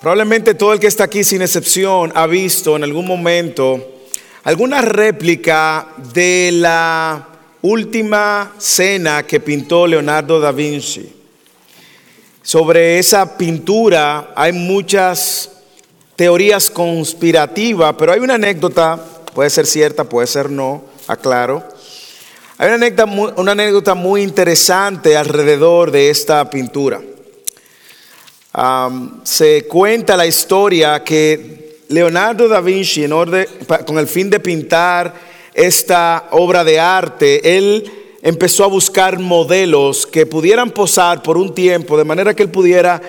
[0.00, 3.84] Probablemente todo el que está aquí sin excepción ha visto en algún momento
[4.44, 7.26] alguna réplica de la
[7.62, 11.12] última cena que pintó Leonardo da Vinci.
[12.42, 15.50] Sobre esa pintura hay muchas
[16.14, 19.04] teorías conspirativas, pero hay una anécdota,
[19.34, 21.64] puede ser cierta, puede ser no, aclaro.
[22.56, 23.04] Hay una anécdota,
[23.36, 27.00] una anécdota muy interesante alrededor de esta pintura
[29.22, 33.46] se cuenta la historia que Leonardo da Vinci, en orden,
[33.86, 35.14] con el fin de pintar
[35.54, 37.90] esta obra de arte, él
[38.22, 43.00] empezó a buscar modelos que pudieran posar por un tiempo, de manera que él pudiera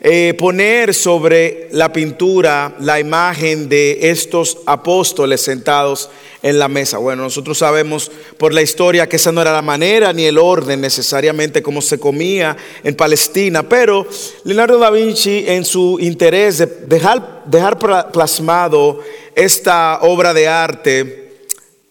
[0.00, 6.08] eh, poner sobre la pintura la imagen de estos apóstoles sentados
[6.40, 6.98] en la mesa.
[6.98, 10.80] Bueno, nosotros sabemos por la historia que esa no era la manera ni el orden
[10.80, 14.06] necesariamente como se comía en Palestina, pero
[14.44, 17.78] Leonardo da Vinci en su interés de dejar, dejar
[18.12, 19.00] plasmado
[19.34, 21.28] esta obra de arte,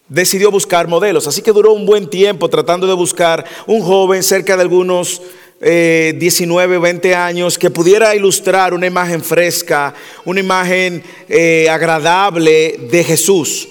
[0.08, 1.26] decidió buscar modelos.
[1.26, 5.20] Así que duró un buen tiempo tratando de buscar un joven cerca de algunos
[5.60, 9.92] 19, eh, 20 años que pudiera ilustrar una imagen fresca,
[10.24, 13.68] una imagen eh, agradable de Jesús.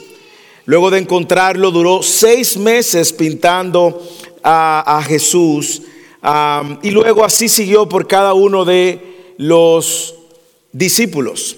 [0.66, 4.06] Luego de encontrarlo, duró seis meses pintando
[4.44, 5.82] a, Jesús
[6.82, 10.16] y luego así siguió por cada uno de los
[10.74, 11.58] discípulos.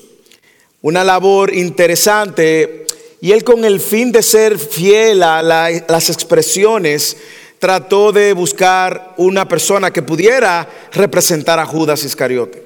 [0.81, 2.85] Una labor interesante
[3.21, 7.17] y él con el fin de ser fiel a las expresiones,
[7.59, 12.63] trató de buscar una persona que pudiera representar a Judas Iscariote.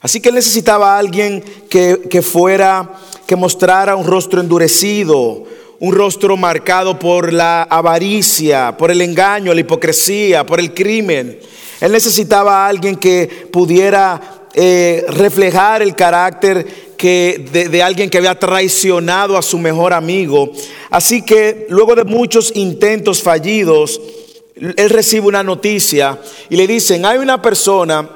[0.00, 2.90] Así que él necesitaba a alguien que, que fuera
[3.26, 5.44] que mostrara un rostro endurecido,
[5.78, 11.38] un rostro marcado por la avaricia, por el engaño, la hipocresía, por el crimen.
[11.80, 14.20] Él necesitaba a alguien que pudiera
[14.54, 20.52] eh, reflejar el carácter de, alguien que había traicionado a su mejor amigo.
[20.90, 24.00] Así que luego de muchos intentos fallidos,
[24.54, 26.18] él recibe una noticia
[26.48, 28.08] y le dicen, hay una persona,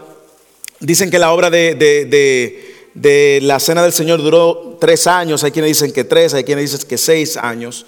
[0.80, 5.72] dicen que la obra de de la cena del Señor duró tres años, hay quienes
[5.72, 7.84] dicen que tres, hay quienes dicen que seis años,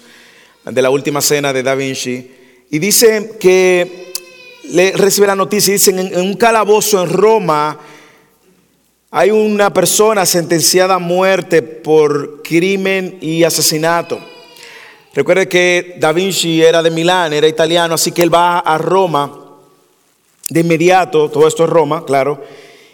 [0.63, 2.29] de la última cena de Da Vinci.
[2.69, 4.13] Y dice que
[4.65, 7.79] le recibe la noticia, dicen en, un calabozo en Roma
[9.11, 14.19] hay una persona sentenciada a muerte por crimen y asesinato.
[15.13, 19.31] Recuerde que Da Vinci era de Milán, era italiano, así que él va a Roma
[20.49, 22.41] de inmediato, todo esto es Roma, claro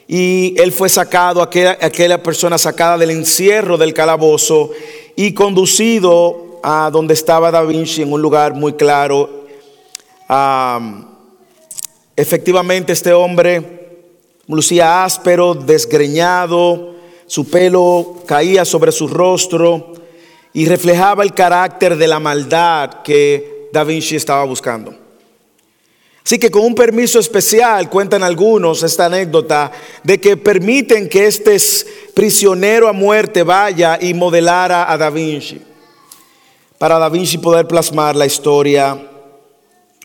[0.07, 4.71] y él fue sacado, aquella, aquella persona sacada del encierro del calabozo
[5.15, 9.45] y conducido a donde estaba Da Vinci en un lugar muy claro.
[12.15, 13.84] efectivamente este hombre
[14.47, 16.95] lucía áspero, desgreñado,
[17.27, 19.93] su pelo caía sobre su rostro
[20.53, 24.95] y reflejaba el carácter de la maldad que Da Vinci estaba buscando.
[26.23, 31.55] Así que con un permiso especial, cuentan algunos esta anécdota, de que permiten que este
[32.15, 35.61] prisionero a muerte vaya y modelara a Da Vinci.
[36.79, 38.99] Para Da Vinci poder plasmar la historia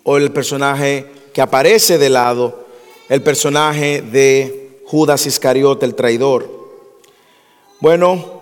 [0.02, 2.59] o el personaje que aparece de lado,
[3.10, 6.48] el personaje de Judas Iscariote, el traidor.
[7.80, 8.40] Bueno,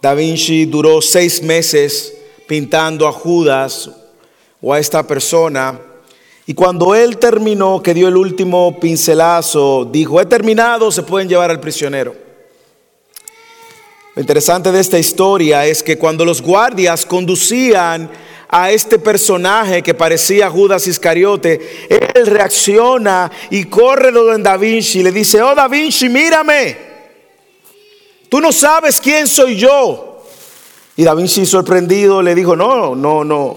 [0.00, 2.14] Da Vinci duró seis meses
[2.46, 3.90] pintando a Judas
[4.60, 5.80] o a esta persona
[6.48, 11.50] y cuando él terminó, que dio el último pincelazo, dijo, he terminado, se pueden llevar
[11.50, 12.14] al prisionero.
[14.14, 18.10] Lo interesante de esta historia es que cuando los guardias conducían
[18.48, 25.02] a este personaje que parecía Judas Iscariote, él reacciona y corre donde Da Vinci y
[25.02, 26.76] le dice, oh Da Vinci, mírame,
[28.28, 30.24] tú no sabes quién soy yo.
[30.96, 33.56] Y Da Vinci sorprendido le dijo, no, no, no,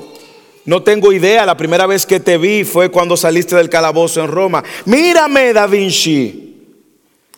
[0.65, 4.27] no tengo idea, la primera vez que te vi fue cuando saliste del calabozo en
[4.27, 4.63] Roma.
[4.85, 6.49] Mírame, Da Vinci.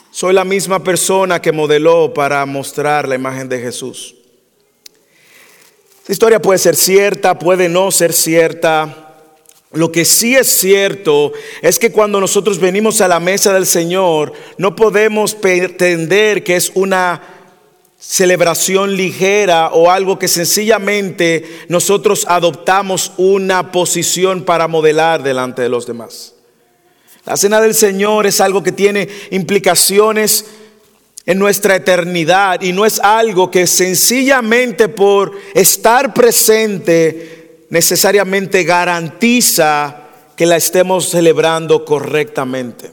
[0.09, 4.15] Soy la misma persona que modeló para mostrar la imagen de Jesús.
[6.03, 9.13] Esta historia puede ser cierta, puede no ser cierta.
[9.71, 14.33] Lo que sí es cierto es que cuando nosotros venimos a la mesa del Señor,
[14.57, 17.21] no podemos pretender que es una
[17.97, 25.87] celebración ligera o algo que sencillamente nosotros adoptamos una posición para modelar delante de los
[25.87, 26.33] demás.
[27.25, 30.47] La cena del Señor es algo que tiene implicaciones
[31.25, 40.03] en nuestra eternidad y no es algo que sencillamente por estar presente necesariamente garantiza
[40.35, 42.91] que la estemos celebrando correctamente.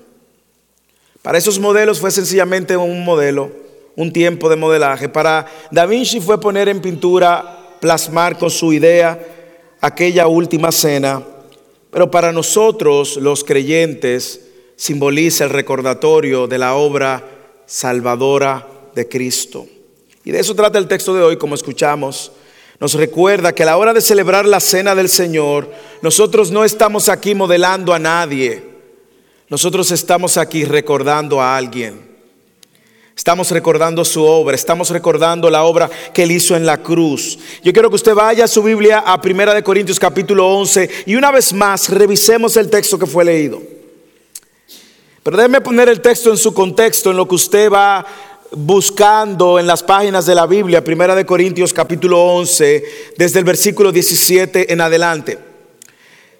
[1.22, 3.50] Para esos modelos fue sencillamente un modelo,
[3.96, 5.08] un tiempo de modelaje.
[5.08, 9.18] Para Da Vinci fue poner en pintura, plasmar con su idea
[9.80, 11.22] aquella última cena.
[11.90, 14.40] Pero para nosotros, los creyentes,
[14.76, 17.39] simboliza el recordatorio de la obra
[17.70, 19.64] salvadora de Cristo.
[20.24, 22.32] Y de eso trata el texto de hoy, como escuchamos.
[22.80, 25.70] Nos recuerda que a la hora de celebrar la cena del Señor,
[26.02, 28.64] nosotros no estamos aquí modelando a nadie.
[29.48, 32.10] Nosotros estamos aquí recordando a alguien.
[33.16, 37.38] Estamos recordando su obra, estamos recordando la obra que él hizo en la cruz.
[37.62, 41.14] Yo quiero que usted vaya a su Biblia a Primera de Corintios capítulo 11 y
[41.14, 43.79] una vez más revisemos el texto que fue leído.
[45.22, 48.06] Pero déjeme poner el texto en su contexto, en lo que usted va
[48.52, 53.92] buscando en las páginas de la Biblia, Primera de Corintios capítulo 11, desde el versículo
[53.92, 55.38] 17 en adelante.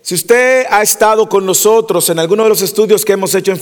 [0.03, 3.61] Si usted ha estado con nosotros en alguno de los estudios que hemos hecho en,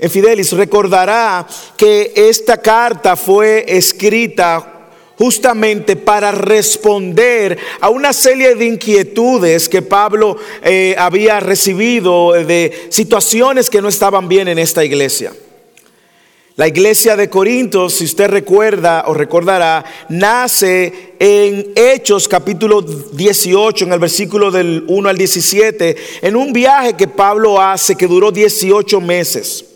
[0.00, 1.46] en Fidelis, recordará
[1.76, 4.81] que esta carta fue escrita
[5.18, 13.70] justamente para responder a una serie de inquietudes que Pablo eh, había recibido de situaciones
[13.70, 15.32] que no estaban bien en esta iglesia.
[16.56, 23.92] La iglesia de Corintios, si usted recuerda o recordará, nace en Hechos capítulo 18, en
[23.94, 29.00] el versículo del 1 al 17, en un viaje que Pablo hace que duró 18
[29.00, 29.71] meses.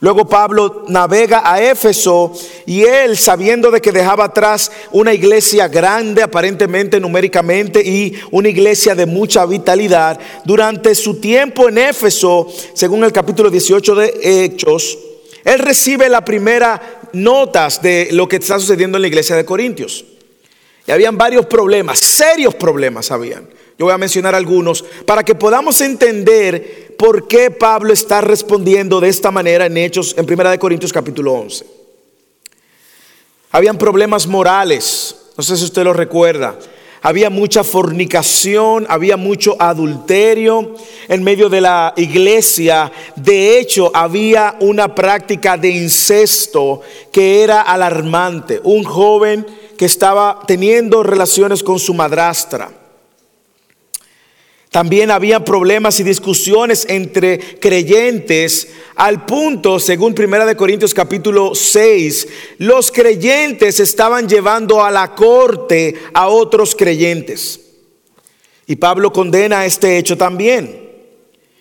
[0.00, 2.32] Luego Pablo navega a Éfeso
[2.66, 8.94] y él, sabiendo de que dejaba atrás una iglesia grande, aparentemente numéricamente, y una iglesia
[8.94, 14.98] de mucha vitalidad, durante su tiempo en Éfeso, según el capítulo 18 de Hechos,
[15.44, 20.04] él recibe la primera notas de lo que está sucediendo en la iglesia de Corintios.
[20.86, 23.48] Y habían varios problemas, serios problemas habían.
[23.78, 29.08] Yo voy a mencionar algunos para que podamos entender por qué Pablo está respondiendo de
[29.08, 31.66] esta manera en Hechos, en Primera de Corintios capítulo 11.
[33.50, 36.58] Habían problemas morales, no sé si usted lo recuerda
[37.06, 40.74] había mucha fornicación, había mucho adulterio
[41.06, 42.90] en medio de la iglesia.
[43.14, 46.80] De hecho, había una práctica de incesto
[47.12, 48.60] que era alarmante.
[48.64, 49.46] Un joven
[49.78, 52.72] que estaba teniendo relaciones con su madrastra.
[54.70, 62.28] También había problemas y discusiones entre creyentes al punto, según Primera de Corintios capítulo 6,
[62.58, 67.60] los creyentes estaban llevando a la corte a otros creyentes.
[68.66, 70.86] Y Pablo condena este hecho también.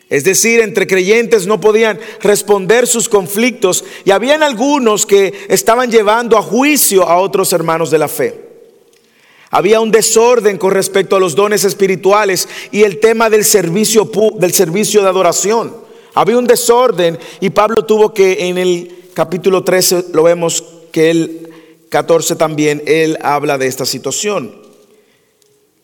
[0.10, 6.38] Es decir, entre creyentes no podían responder sus conflictos y habían algunos que estaban llevando
[6.38, 8.44] a juicio a otros hermanos de la fe.
[9.51, 14.53] Había un desorden con respecto a los dones espirituales y el tema del servicio, del
[14.53, 15.75] servicio de adoración.
[16.13, 21.50] Había un desorden y Pablo tuvo que en el capítulo 13, lo vemos que el
[21.89, 24.53] 14 también, él habla de esta situación.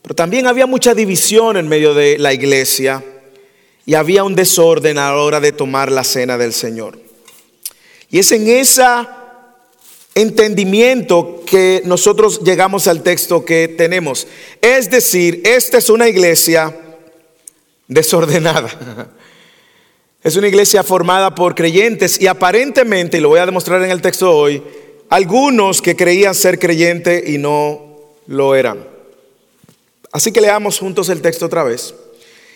[0.01, 3.03] Pero también había mucha división en medio de la iglesia
[3.85, 6.97] y había un desorden a la hora de tomar la cena del Señor.
[8.09, 9.20] Y es en esa
[10.15, 14.27] entendimiento que nosotros llegamos al texto que tenemos.
[14.61, 16.75] Es decir, esta es una iglesia
[17.87, 18.69] desordenada.
[20.23, 24.03] Es una iglesia formada por creyentes y aparentemente, y lo voy a demostrar en el
[24.03, 24.61] texto hoy,
[25.09, 27.97] algunos que creían ser creyentes y no
[28.27, 28.87] lo eran.
[30.11, 31.95] Así que leamos juntos el texto otra vez.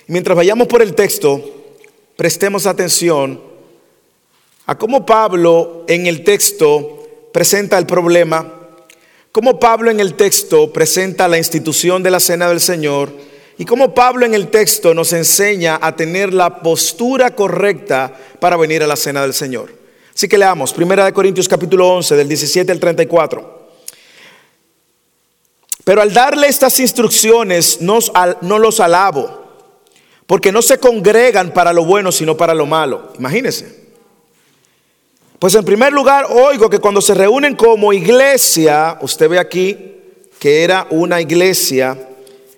[0.05, 1.41] mientras vayamos por el texto,
[2.15, 3.41] prestemos atención
[4.67, 6.94] a cómo Pablo en el texto
[7.35, 8.49] presenta el problema,
[9.33, 13.11] cómo Pablo en el texto presenta la institución de la cena del Señor
[13.57, 18.83] y cómo Pablo en el texto nos enseña a tener la postura correcta para venir
[18.83, 19.69] a la cena del Señor.
[20.15, 23.69] Así que leamos, Primera de Corintios capítulo 11, del 17 al 34.
[25.83, 29.43] Pero al darle estas instrucciones no los alabo,
[30.25, 33.11] porque no se congregan para lo bueno, sino para lo malo.
[33.19, 33.84] Imagínense.
[35.45, 39.77] Pues en primer lugar, oigo que cuando se reúnen como iglesia, usted ve aquí
[40.39, 41.95] que era una iglesia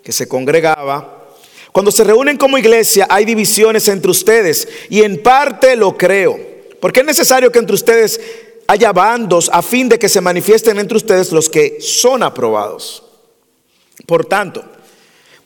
[0.01, 1.25] que se congregaba.
[1.73, 6.39] Cuando se reúnen como iglesia hay divisiones entre ustedes y en parte lo creo.
[6.79, 8.21] Porque es necesario que entre ustedes
[8.67, 13.03] haya bandos a fin de que se manifiesten entre ustedes los que son aprobados.
[14.05, 14.63] Por tanto,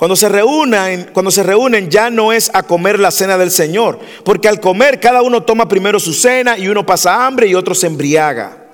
[0.01, 3.99] cuando se reúnen, cuando se reúnen ya no es a comer la cena del Señor,
[4.25, 7.75] porque al comer cada uno toma primero su cena y uno pasa hambre y otro
[7.75, 8.65] se embriaga.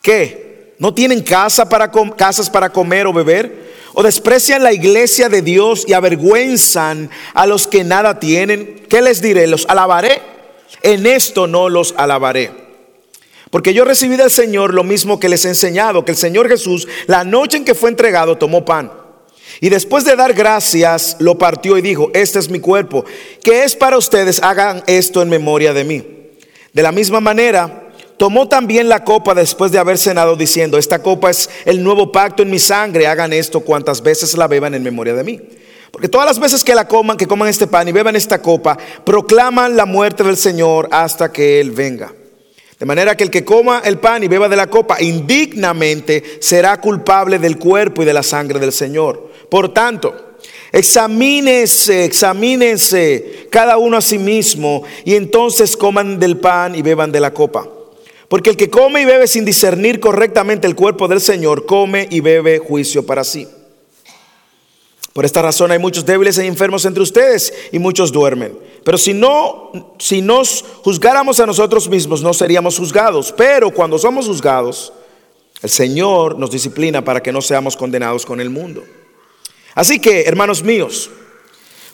[0.00, 0.72] ¿Qué?
[0.78, 3.74] ¿No tienen casa para casas para comer o beber?
[3.92, 8.82] ¿O desprecian la iglesia de Dios y avergüenzan a los que nada tienen?
[8.88, 9.46] ¿Qué les diré?
[9.48, 10.22] ¿Los alabaré?
[10.82, 12.52] en esto no los alabaré.
[13.50, 16.88] Porque yo recibí del Señor lo mismo que les he enseñado, que el Señor Jesús,
[17.06, 18.99] la noche en que fue entregado, tomó pan.
[19.60, 23.04] Y después de dar gracias, lo partió y dijo, este es mi cuerpo,
[23.42, 26.04] que es para ustedes, hagan esto en memoria de mí.
[26.72, 31.30] De la misma manera, tomó también la copa después de haber cenado, diciendo, esta copa
[31.30, 35.14] es el nuevo pacto en mi sangre, hagan esto cuantas veces la beban en memoria
[35.14, 35.40] de mí.
[35.90, 38.78] Porque todas las veces que la coman, que coman este pan y beban esta copa,
[39.04, 42.14] proclaman la muerte del Señor hasta que Él venga.
[42.78, 46.80] De manera que el que coma el pan y beba de la copa indignamente será
[46.80, 49.29] culpable del cuerpo y de la sangre del Señor.
[49.50, 50.14] Por tanto,
[50.72, 57.20] examínense, examínense cada uno a sí mismo y entonces coman del pan y beban de
[57.20, 57.68] la copa.
[58.28, 62.20] Porque el que come y bebe sin discernir correctamente el cuerpo del Señor, come y
[62.20, 63.48] bebe juicio para sí.
[65.12, 68.56] Por esta razón hay muchos débiles e enfermos entre ustedes y muchos duermen.
[68.84, 73.34] Pero si no, si nos juzgáramos a nosotros mismos, no seríamos juzgados.
[73.36, 74.92] Pero cuando somos juzgados,
[75.62, 78.84] el Señor nos disciplina para que no seamos condenados con el mundo.
[79.74, 81.10] Así que, hermanos míos,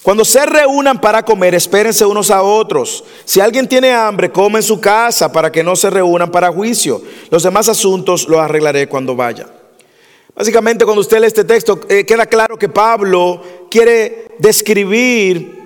[0.07, 3.03] cuando se reúnan para comer, espérense unos a otros.
[3.25, 7.03] Si alguien tiene hambre, come en su casa para que no se reúnan para juicio.
[7.29, 9.49] Los demás asuntos los arreglaré cuando vaya.
[10.33, 15.57] Básicamente cuando usted lee este texto eh, queda claro que Pablo quiere describir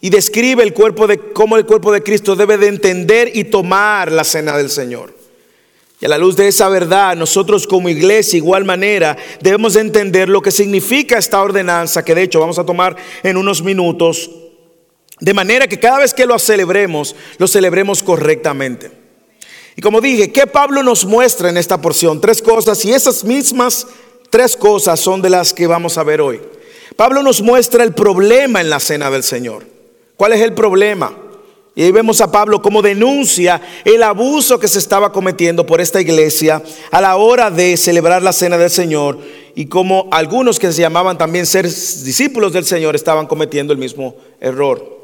[0.00, 4.10] y describe el cuerpo de cómo el cuerpo de Cristo debe de entender y tomar
[4.10, 5.13] la cena del Señor.
[6.00, 10.28] Y a la luz de esa verdad, nosotros como iglesia, igual manera, debemos de entender
[10.28, 14.30] lo que significa esta ordenanza, que de hecho vamos a tomar en unos minutos,
[15.20, 18.90] de manera que cada vez que lo celebremos, lo celebremos correctamente.
[19.76, 22.20] Y como dije, ¿qué Pablo nos muestra en esta porción?
[22.20, 23.86] Tres cosas y esas mismas
[24.30, 26.40] tres cosas son de las que vamos a ver hoy.
[26.96, 29.64] Pablo nos muestra el problema en la cena del Señor.
[30.16, 31.16] ¿Cuál es el problema?
[31.76, 36.00] Y ahí vemos a Pablo como denuncia el abuso que se estaba cometiendo por esta
[36.00, 36.62] iglesia
[36.92, 39.18] a la hora de celebrar la cena del Señor
[39.56, 44.14] y como algunos que se llamaban también ser discípulos del Señor estaban cometiendo el mismo
[44.40, 44.94] error.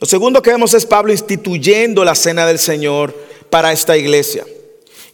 [0.00, 3.14] Lo segundo que vemos es Pablo instituyendo la cena del Señor
[3.50, 4.46] para esta iglesia.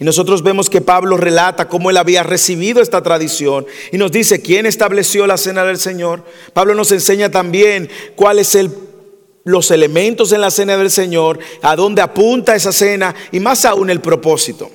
[0.00, 4.40] Y nosotros vemos que Pablo relata cómo él había recibido esta tradición y nos dice
[4.40, 6.22] quién estableció la cena del Señor.
[6.52, 8.87] Pablo nos enseña también cuáles son
[9.44, 13.90] los elementos en la cena del Señor, a dónde apunta esa cena y más aún
[13.90, 14.70] el propósito.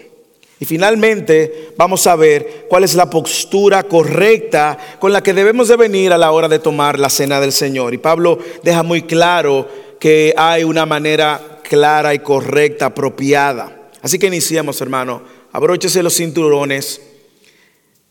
[0.60, 5.76] Y finalmente vamos a ver cuál es la postura correcta con la que debemos de
[5.76, 7.94] venir a la hora de tomar la cena del Señor.
[7.94, 9.68] Y Pablo deja muy claro
[10.00, 13.90] que hay una manera clara y correcta, apropiada.
[14.02, 15.22] Así que iniciemos, hermano.
[15.52, 17.02] Abróchese los cinturones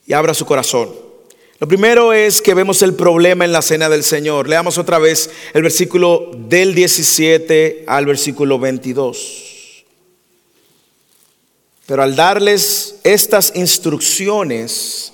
[0.06, 0.90] y abra su corazón.
[1.62, 4.49] Lo primero es que vemos el problema en la cena del Señor.
[4.49, 9.85] Leamos otra vez el versículo del 17 al versículo 22.
[11.87, 15.12] Pero al darles estas instrucciones,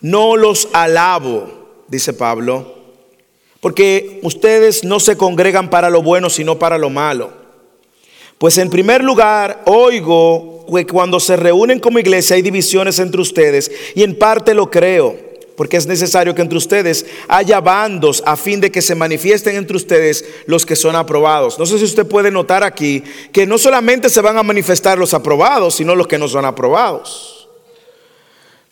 [0.00, 2.76] no los alabo, dice Pablo,
[3.60, 7.30] porque ustedes no se congregan para lo bueno, sino para lo malo.
[8.38, 13.70] Pues en primer lugar, oigo que cuando se reúnen como iglesia hay divisiones entre ustedes
[13.94, 15.28] y en parte lo creo,
[15.60, 19.76] porque es necesario que entre ustedes haya bandos a fin de que se manifiesten entre
[19.76, 21.58] ustedes los que son aprobados.
[21.58, 25.12] No sé si usted puede notar aquí que no solamente se van a manifestar los
[25.12, 27.46] aprobados, sino los que no son aprobados.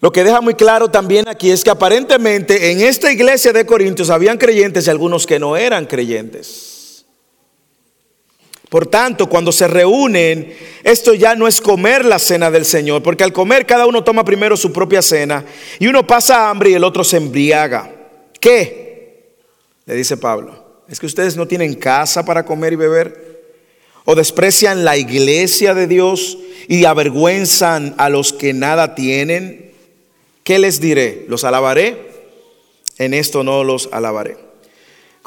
[0.00, 4.08] Lo que deja muy claro también aquí es que aparentemente en esta iglesia de Corintios
[4.08, 6.77] habían creyentes y algunos que no eran creyentes.
[8.68, 13.24] Por tanto, cuando se reúnen, esto ya no es comer la cena del Señor, porque
[13.24, 15.44] al comer cada uno toma primero su propia cena
[15.78, 17.90] y uno pasa hambre y el otro se embriaga.
[18.38, 19.36] ¿Qué?
[19.86, 23.28] Le dice Pablo, ¿es que ustedes no tienen casa para comer y beber?
[24.04, 29.72] ¿O desprecian la iglesia de Dios y avergüenzan a los que nada tienen?
[30.44, 31.24] ¿Qué les diré?
[31.28, 32.08] ¿Los alabaré?
[32.98, 34.47] En esto no los alabaré.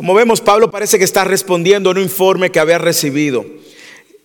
[0.01, 3.45] Como vemos, Pablo parece que está respondiendo a un informe que había recibido.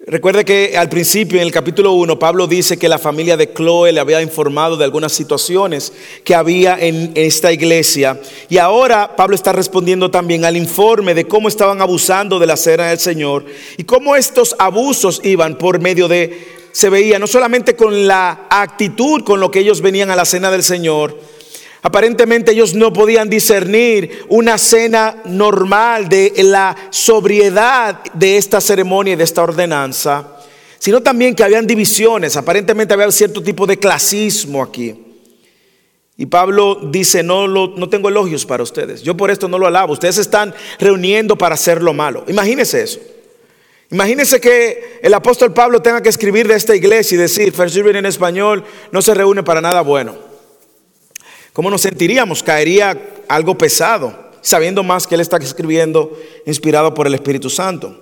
[0.07, 3.93] Recuerde que al principio, en el capítulo 1, Pablo dice que la familia de Chloe
[3.93, 5.93] le había informado de algunas situaciones
[6.25, 8.19] que había en esta iglesia.
[8.49, 12.89] Y ahora Pablo está respondiendo también al informe de cómo estaban abusando de la cena
[12.89, 13.45] del Señor
[13.77, 19.25] y cómo estos abusos iban por medio de, se veía no solamente con la actitud
[19.25, 21.21] con lo que ellos venían a la cena del Señor,
[21.87, 29.17] Aparentemente ellos no podían discernir una cena normal de la sobriedad de esta ceremonia y
[29.17, 30.37] de esta ordenanza,
[30.81, 32.37] sino también que habían divisiones.
[32.37, 35.01] Aparentemente había cierto tipo de clasismo aquí.
[36.17, 39.03] Y Pablo dice, no, no tengo elogios para ustedes.
[39.03, 39.93] Yo por esto no lo alabo.
[39.93, 42.25] Ustedes están reuniendo para hacer lo malo.
[42.27, 42.99] Imagínense eso.
[43.93, 48.07] Imagínense que el apóstol Pablo tenga que escribir de esta iglesia y decir, First en
[48.07, 50.26] español no se reúne para nada bueno.
[51.57, 52.43] ¿Cómo nos sentiríamos?
[52.43, 57.99] Caería algo pesado, sabiendo más que él está escribiendo inspirado por el Espíritu Santo.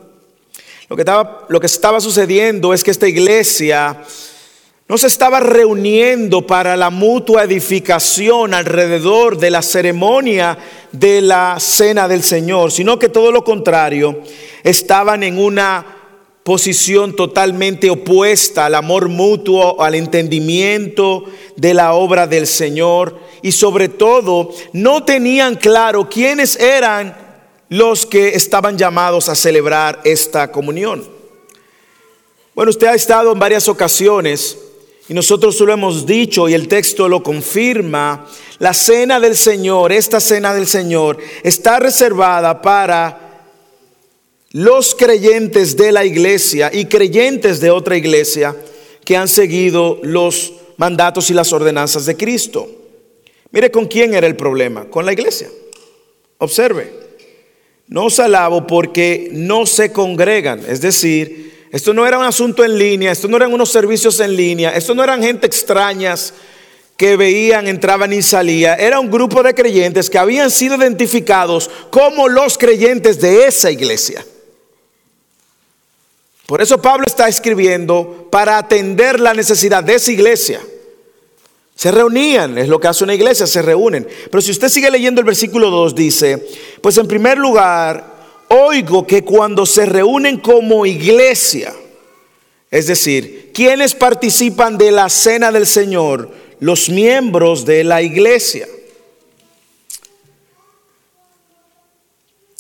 [0.88, 4.02] Lo que estaba, lo que estaba sucediendo es que esta iglesia
[4.88, 10.58] no se estaba reuniendo para la mutua edificación alrededor de la ceremonia
[10.90, 14.20] de la cena del Señor, sino que todo lo contrario,
[14.64, 16.03] estaban en una
[16.44, 21.24] posición totalmente opuesta al amor mutuo, al entendimiento
[21.56, 27.16] de la obra del Señor y sobre todo no tenían claro quiénes eran
[27.70, 31.08] los que estaban llamados a celebrar esta comunión.
[32.54, 34.58] Bueno, usted ha estado en varias ocasiones
[35.08, 38.26] y nosotros lo hemos dicho y el texto lo confirma.
[38.58, 43.24] La cena del Señor, esta cena del Señor, está reservada para
[44.54, 48.54] los creyentes de la iglesia y creyentes de otra iglesia
[49.04, 52.68] que han seguido los mandatos y las ordenanzas de Cristo.
[53.50, 55.49] Mire con quién era el problema, con la iglesia.
[56.38, 56.88] Observe,
[57.88, 62.78] no os alabo porque no se congregan, es decir, esto no era un asunto en
[62.78, 66.32] línea, esto no eran unos servicios en línea, esto no eran gente extrañas
[66.96, 68.78] que veían, entraban y salían.
[68.78, 74.25] Era un grupo de creyentes que habían sido identificados como los creyentes de esa iglesia.
[76.46, 80.60] Por eso Pablo está escribiendo para atender la necesidad de esa iglesia.
[81.74, 84.06] Se reunían, es lo que hace una iglesia, se reúnen.
[84.30, 86.46] Pero si usted sigue leyendo el versículo 2, dice,
[86.80, 88.14] pues en primer lugar,
[88.48, 91.74] oigo que cuando se reúnen como iglesia,
[92.70, 98.68] es decir, quienes participan de la cena del Señor, los miembros de la iglesia.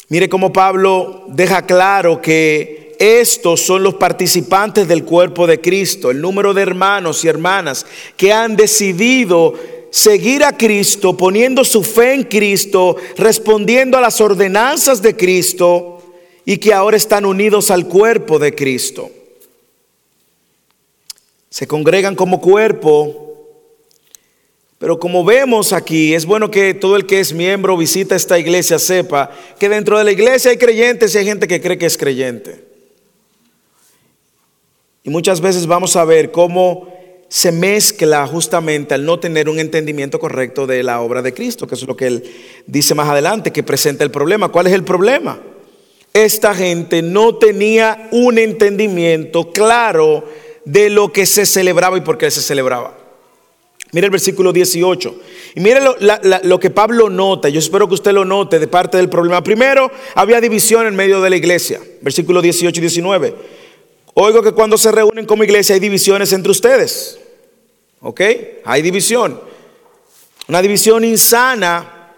[0.08, 6.20] Mire cómo Pablo deja claro que estos son los participantes del cuerpo de Cristo, el
[6.20, 7.84] número de hermanos y hermanas
[8.16, 9.54] que han decidido
[9.90, 16.02] seguir a Cristo, poniendo su fe en Cristo, respondiendo a las ordenanzas de Cristo
[16.44, 19.10] y que ahora están unidos al cuerpo de Cristo.
[21.48, 23.24] Se congregan como cuerpo,
[24.78, 28.78] pero como vemos aquí, es bueno que todo el que es miembro visita esta iglesia
[28.78, 31.96] sepa que dentro de la iglesia hay creyentes y hay gente que cree que es
[31.96, 32.63] creyente.
[35.04, 36.88] Y muchas veces vamos a ver cómo
[37.28, 41.74] se mezcla justamente al no tener un entendimiento correcto de la obra de Cristo, que
[41.74, 42.24] es lo que él
[42.66, 44.48] dice más adelante, que presenta el problema.
[44.48, 45.38] ¿Cuál es el problema?
[46.14, 50.24] Esta gente no tenía un entendimiento claro
[50.64, 52.96] de lo que se celebraba y por qué se celebraba.
[53.92, 55.20] Mire el versículo 18.
[55.56, 55.96] Y mire lo,
[56.44, 57.50] lo, que Pablo nota.
[57.50, 59.44] Yo espero que usted lo note de parte del problema.
[59.44, 61.80] Primero, había división en medio de la iglesia.
[62.00, 63.34] Versículo 18 y 19.
[64.14, 67.18] Oigo que cuando se reúnen como iglesia hay divisiones entre ustedes.
[68.00, 68.20] ¿Ok?
[68.64, 69.40] Hay división.
[70.46, 72.12] Una división insana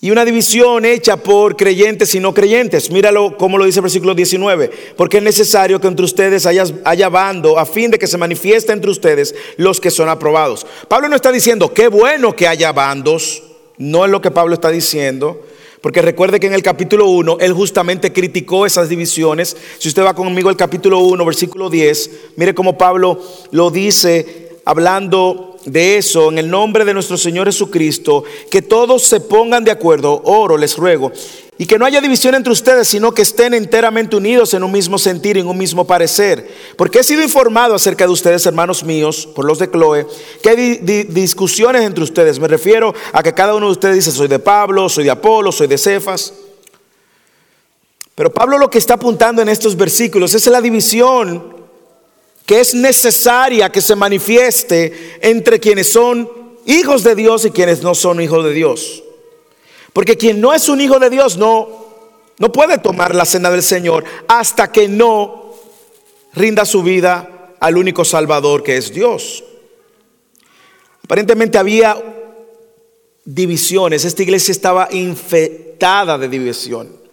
[0.00, 2.90] y una división hecha por creyentes y no creyentes.
[2.90, 4.70] Míralo como lo dice el versículo 19.
[4.96, 8.72] Porque es necesario que entre ustedes haya, haya, bando a fin de que se manifieste
[8.72, 10.66] entre ustedes los que son aprobados.
[10.88, 13.42] Pablo no está diciendo, qué bueno que haya bandos.
[13.78, 15.40] No es lo que Pablo está diciendo.
[15.84, 19.54] Porque recuerde que en el capítulo 1 él justamente criticó esas divisiones.
[19.78, 23.20] Si usted va conmigo al capítulo 1, versículo 10, mire cómo Pablo
[23.50, 29.20] lo dice hablando de eso en el nombre de nuestro Señor Jesucristo, que todos se
[29.20, 31.12] pongan de acuerdo, oro, les ruego,
[31.56, 34.98] y que no haya división entre ustedes, sino que estén enteramente unidos en un mismo
[34.98, 36.50] sentir, en un mismo parecer.
[36.76, 40.06] Porque he sido informado acerca de ustedes, hermanos míos, por los de Chloe,
[40.42, 42.40] que hay discusiones entre ustedes.
[42.40, 45.52] Me refiero a que cada uno de ustedes dice, soy de Pablo, soy de Apolo,
[45.52, 46.34] soy de Cefas.
[48.16, 51.63] Pero Pablo lo que está apuntando en estos versículos es la división
[52.46, 56.28] que es necesaria que se manifieste entre quienes son
[56.66, 59.02] hijos de Dios y quienes no son hijos de Dios.
[59.92, 61.68] Porque quien no es un hijo de Dios no,
[62.38, 65.54] no puede tomar la cena del Señor hasta que no
[66.34, 69.44] rinda su vida al único Salvador que es Dios.
[71.04, 71.96] Aparentemente había
[73.24, 74.04] divisiones.
[74.04, 77.04] Esta iglesia estaba infectada de división.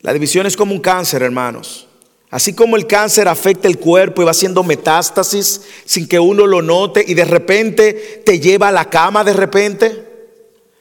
[0.00, 1.87] La división es como un cáncer, hermanos.
[2.30, 6.60] Así como el cáncer afecta el cuerpo y va haciendo metástasis sin que uno lo
[6.60, 10.04] note y de repente te lleva a la cama de repente.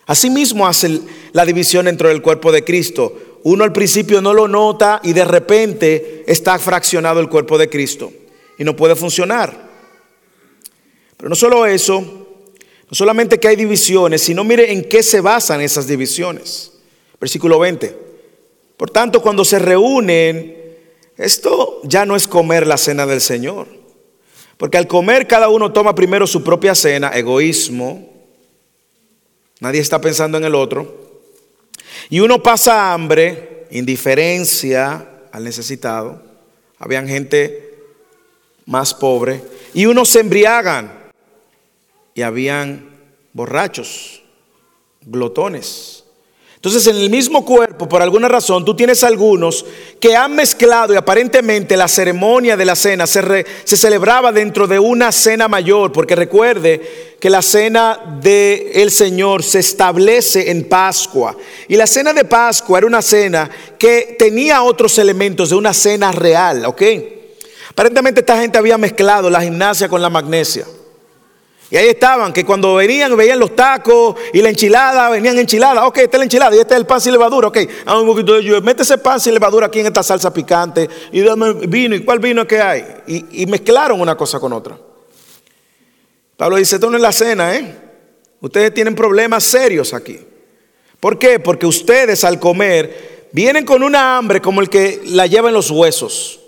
[0.05, 0.99] Así mismo hace
[1.31, 3.39] la división dentro del cuerpo de Cristo.
[3.43, 8.11] Uno al principio no lo nota y de repente está fraccionado el cuerpo de Cristo
[8.57, 9.67] y no puede funcionar.
[11.15, 15.61] Pero no solo eso, no solamente que hay divisiones, sino mire en qué se basan
[15.61, 16.73] esas divisiones.
[17.21, 17.97] Versículo 20.
[18.75, 20.56] Por tanto, cuando se reúnen,
[21.17, 23.67] esto ya no es comer la cena del Señor.
[24.57, 28.13] Porque al comer cada uno toma primero su propia cena, egoísmo.
[29.59, 31.21] Nadie está pensando en el otro.
[32.09, 36.21] Y uno pasa hambre, indiferencia al necesitado.
[36.79, 37.77] Habían gente
[38.65, 39.41] más pobre.
[39.73, 41.11] Y unos se embriagan.
[42.13, 42.89] Y habían
[43.33, 44.23] borrachos,
[45.01, 46.03] glotones.
[46.67, 49.65] Entonces en el mismo cuerpo, por alguna razón, tú tienes algunos
[50.01, 55.13] que han mezclado y aparentemente la ceremonia de la cena se, celebraba dentro de una
[55.13, 61.37] cena mayor, porque recuerde que la cena del el Señor se establece en Pascua.
[61.69, 63.49] Y la cena de Pascua era una cena
[63.79, 66.81] que tenía otros elementos de una cena real, ¿ok?
[67.69, 70.65] Aparentemente esta gente había mezclado la gimnasia con la magnesia.
[71.69, 75.83] Y ahí estaban, que cuando venían, veían los tacos y la enchilada, venían enchiladas.
[75.85, 77.49] Ok, esta es la enchilada y este es el pan sin levadura.
[77.49, 78.61] Ok, a un poquito de lluvia.
[78.61, 81.93] Mete ese pan sin levadura aquí en esta salsa picante y dame vino.
[81.93, 82.85] ¿Y cuál vino que hay?
[83.07, 84.77] Y, mezclaron una cosa con otra.
[86.37, 87.75] Pablo dice: Esto no es la cena, ¿eh?
[88.39, 90.19] Ustedes tienen problemas serios aquí.
[91.01, 91.39] ¿Por qué?
[91.39, 95.69] Porque ustedes al comer vienen con una hambre como el que la lleva en los
[95.69, 96.39] huesos.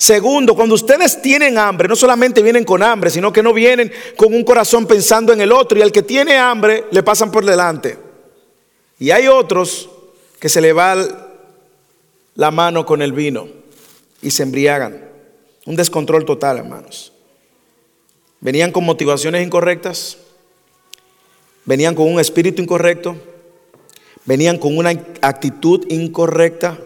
[0.00, 4.32] Segundo, cuando ustedes tienen hambre, no solamente vienen con hambre, sino que no vienen con
[4.32, 5.78] un corazón pensando en el otro.
[5.78, 7.98] Y al que tiene hambre le pasan por delante.
[8.98, 9.90] Y hay otros
[10.38, 10.96] que se le va
[12.34, 13.48] la mano con el vino
[14.22, 15.04] y se embriagan.
[15.66, 17.12] Un descontrol total, hermanos.
[18.40, 20.16] Venían con motivaciones incorrectas,
[21.66, 23.16] venían con un espíritu incorrecto,
[24.24, 26.78] venían con una actitud incorrecta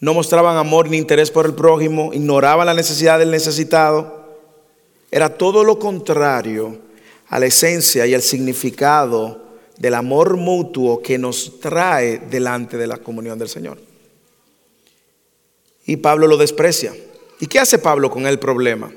[0.00, 4.24] no mostraban amor ni interés por el prójimo, ignoraban la necesidad del necesitado.
[5.10, 6.78] Era todo lo contrario
[7.28, 9.40] a la esencia y el significado
[9.78, 13.78] del amor mutuo que nos trae delante de la comunión del Señor.
[15.86, 16.94] Y Pablo lo desprecia.
[17.40, 18.92] ¿Y qué hace Pablo con el problema?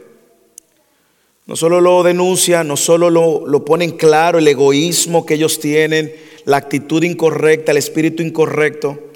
[1.45, 5.59] No solo lo denuncia, no solo lo, lo pone en claro el egoísmo que ellos
[5.59, 6.13] tienen,
[6.45, 9.06] la actitud incorrecta, el espíritu incorrecto,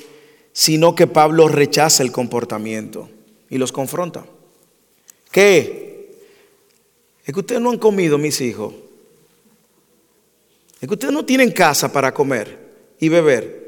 [0.53, 3.09] sino que Pablo rechaza el comportamiento
[3.49, 4.25] y los confronta.
[5.31, 6.17] ¿Qué?
[7.25, 8.73] Es que ustedes no han comido, mis hijos.
[10.79, 12.57] Es que ustedes no tienen casa para comer
[12.99, 13.61] y beber.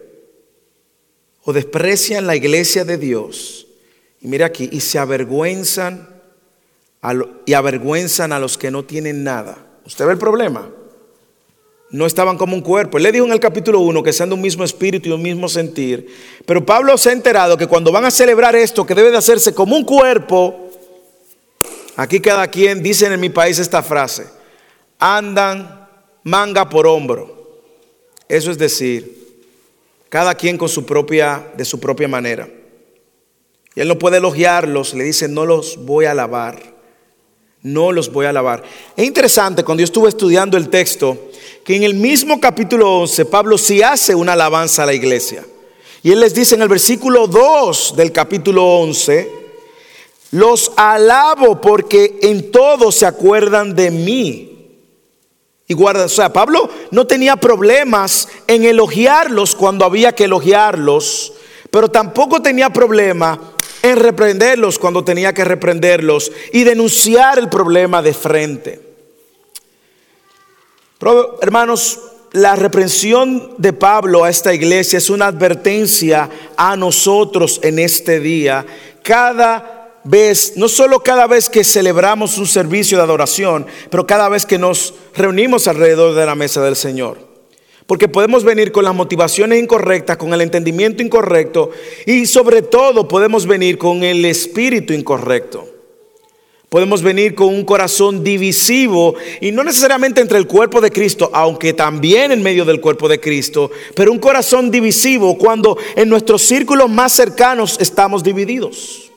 [1.43, 3.67] O desprecian la iglesia de Dios.
[4.21, 6.09] Y mira aquí, y se avergüenzan
[7.45, 9.57] y avergüenzan a los que no tienen nada.
[9.85, 10.69] ¿Usted ve el problema?
[11.93, 12.97] No estaban como un cuerpo.
[12.97, 15.21] Él le dijo en el capítulo 1 que sean de un mismo espíritu y un
[15.21, 16.08] mismo sentir.
[16.43, 19.53] Pero Pablo se ha enterado que cuando van a celebrar esto, que debe de hacerse
[19.53, 20.71] como un cuerpo,
[21.95, 24.25] aquí cada quien, dicen en mi país esta frase,
[24.97, 25.88] andan
[26.23, 27.62] manga por hombro.
[28.27, 29.45] Eso es decir,
[30.10, 32.49] cada quien con su propia, de su propia manera.
[33.75, 36.72] Y él no puede elogiarlos, le dice, no los voy a alabar.
[37.63, 38.62] No los voy a alabar.
[38.95, 41.17] Es interesante, cuando yo estuve estudiando el texto,
[41.63, 45.45] que en el mismo capítulo 11 Pablo sí hace una alabanza a la iglesia.
[46.04, 49.32] Y él les dice en el versículo 2 del capítulo 11,
[50.32, 54.49] los alabo porque en todo se acuerdan de mí.
[55.65, 61.32] Y guarda, o sea, Pablo no tenía problemas en elogiarlos cuando había que elogiarlos,
[61.71, 63.52] pero tampoco tenía problema
[63.83, 68.93] en reprenderlos cuando tenía que reprenderlos y denunciar el problema de frente
[71.41, 71.99] hermanos,
[72.31, 78.65] la reprensión de Pablo a esta iglesia es una advertencia a nosotros en este día.
[79.03, 84.45] Cada vez, no solo cada vez que celebramos un servicio de adoración, pero cada vez
[84.45, 87.32] que nos reunimos alrededor de la mesa del Señor.
[87.87, 91.71] Porque podemos venir con las motivaciones incorrectas, con el entendimiento incorrecto
[92.05, 95.69] y sobre todo podemos venir con el espíritu incorrecto.
[96.69, 101.73] Podemos venir con un corazón divisivo y no necesariamente entre el cuerpo de Cristo, aunque
[101.73, 106.89] también en medio del cuerpo de Cristo, pero un corazón divisivo cuando en nuestros círculos
[106.89, 109.11] más cercanos estamos divididos.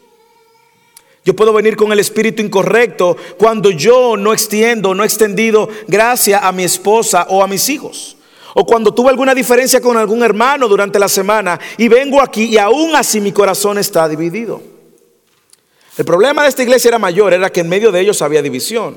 [1.25, 6.47] Yo puedo venir con el espíritu incorrecto cuando yo no extiendo, no he extendido gracia
[6.47, 8.16] a mi esposa o a mis hijos.
[8.59, 12.57] O cuando tuve alguna diferencia con algún hermano durante la semana y vengo aquí y
[12.57, 14.63] aún así mi corazón está dividido.
[15.99, 18.97] El problema de esta iglesia era mayor, era que en medio de ellos había división.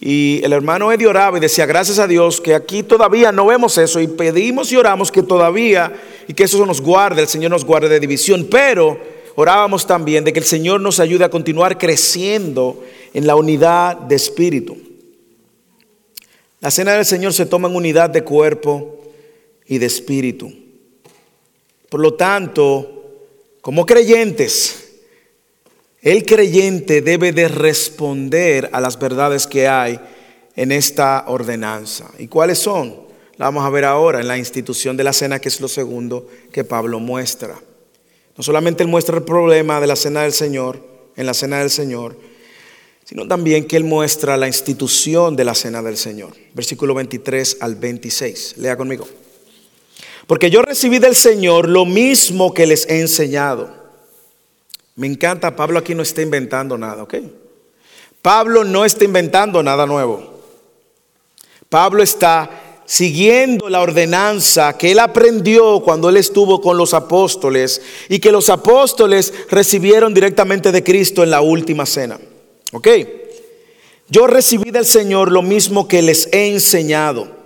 [0.00, 3.76] Y el hermano Eddie oraba y decía, gracias a Dios que aquí todavía no vemos
[3.76, 5.92] eso y pedimos y oramos que todavía
[6.26, 8.48] y que eso nos guarde, el Señor nos guarde de división.
[8.50, 8.98] Pero
[9.34, 14.16] orábamos también de que el Señor nos ayude a continuar creciendo en la unidad de
[14.16, 14.87] espíritu.
[16.60, 18.98] La cena del Señor se toma en unidad de cuerpo
[19.66, 20.52] y de espíritu.
[21.88, 22.98] Por lo tanto,
[23.60, 24.88] como creyentes,
[26.02, 30.00] el creyente debe de responder a las verdades que hay
[30.56, 32.10] en esta ordenanza.
[32.18, 33.08] ¿Y cuáles son?
[33.36, 36.28] La vamos a ver ahora en la institución de la cena, que es lo segundo
[36.52, 37.60] que Pablo muestra.
[38.36, 40.84] No solamente él muestra el problema de la cena del Señor,
[41.16, 42.16] en la cena del Señor,
[43.08, 46.34] sino también que él muestra la institución de la cena del Señor.
[46.52, 48.56] Versículo 23 al 26.
[48.58, 49.08] Lea conmigo.
[50.26, 53.74] Porque yo recibí del Señor lo mismo que les he enseñado.
[54.94, 57.14] Me encanta, Pablo aquí no está inventando nada, ¿ok?
[58.20, 60.42] Pablo no está inventando nada nuevo.
[61.70, 68.18] Pablo está siguiendo la ordenanza que él aprendió cuando él estuvo con los apóstoles y
[68.18, 72.20] que los apóstoles recibieron directamente de Cristo en la última cena.
[72.72, 72.88] ¿Ok?
[74.08, 77.38] Yo recibí del Señor lo mismo que les he enseñado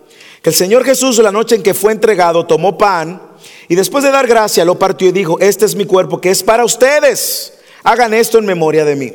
[0.42, 3.22] que el Señor Jesús la noche en que fue entregado tomó pan
[3.68, 6.42] y después de dar gracia lo partió y dijo, este es mi cuerpo que es
[6.42, 7.54] para ustedes,
[7.84, 9.14] hagan esto en memoria de mí.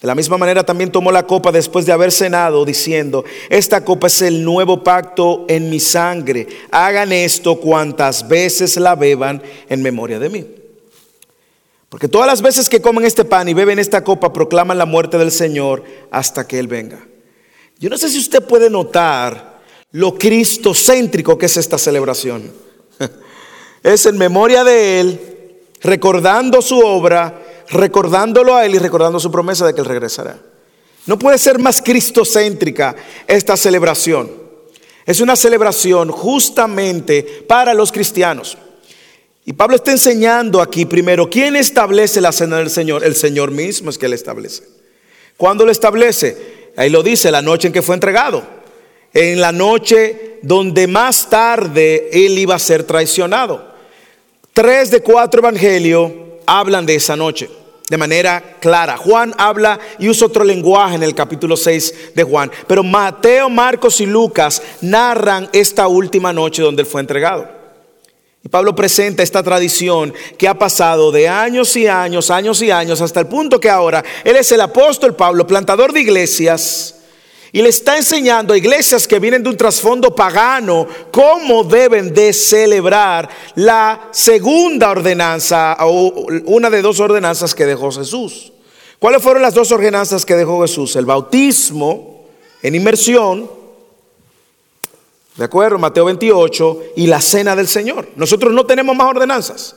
[0.00, 4.06] De la misma manera también tomó la copa después de haber cenado, diciendo, esta copa
[4.06, 10.18] es el nuevo pacto en mi sangre, hagan esto cuantas veces la beban en memoria
[10.20, 10.46] de mí.
[11.88, 15.16] Porque todas las veces que comen este pan y beben esta copa proclaman la muerte
[15.16, 17.06] del Señor hasta que Él venga.
[17.78, 19.58] Yo no sé si usted puede notar
[19.92, 22.52] lo cristocéntrico que es esta celebración.
[23.80, 25.20] Es en memoria de Él,
[25.80, 30.36] recordando su obra, recordándolo a Él y recordando su promesa de que Él regresará.
[31.06, 32.96] No puede ser más cristocéntrica
[33.28, 34.30] esta celebración.
[35.06, 38.58] Es una celebración justamente para los cristianos.
[39.48, 43.02] Y Pablo está enseñando aquí primero, ¿quién establece la cena del Señor?
[43.02, 44.62] El Señor mismo es que la establece.
[45.38, 46.68] ¿Cuándo lo establece?
[46.76, 48.44] Ahí lo dice, la noche en que fue entregado
[49.14, 53.72] en la noche donde más tarde él iba a ser traicionado.
[54.52, 56.12] Tres de cuatro evangelios
[56.44, 57.48] hablan de esa noche
[57.88, 58.98] de manera clara.
[58.98, 63.98] Juan habla y usa otro lenguaje en el capítulo 6 de Juan, pero Mateo, Marcos
[64.02, 67.57] y Lucas narran esta última noche donde él fue entregado.
[68.44, 73.00] Y Pablo presenta esta tradición que ha pasado de años y años, años y años,
[73.00, 76.94] hasta el punto que ahora él es el apóstol Pablo, plantador de iglesias,
[77.50, 82.32] y le está enseñando a iglesias que vienen de un trasfondo pagano cómo deben de
[82.32, 88.52] celebrar la segunda ordenanza o una de dos ordenanzas que dejó Jesús.
[88.98, 90.94] ¿Cuáles fueron las dos ordenanzas que dejó Jesús?
[90.96, 92.26] El bautismo
[92.62, 93.50] en inmersión,
[95.38, 95.78] ¿de acuerdo?
[95.78, 98.08] Mateo 28 y la cena del Señor.
[98.16, 99.76] Nosotros no tenemos más ordenanzas.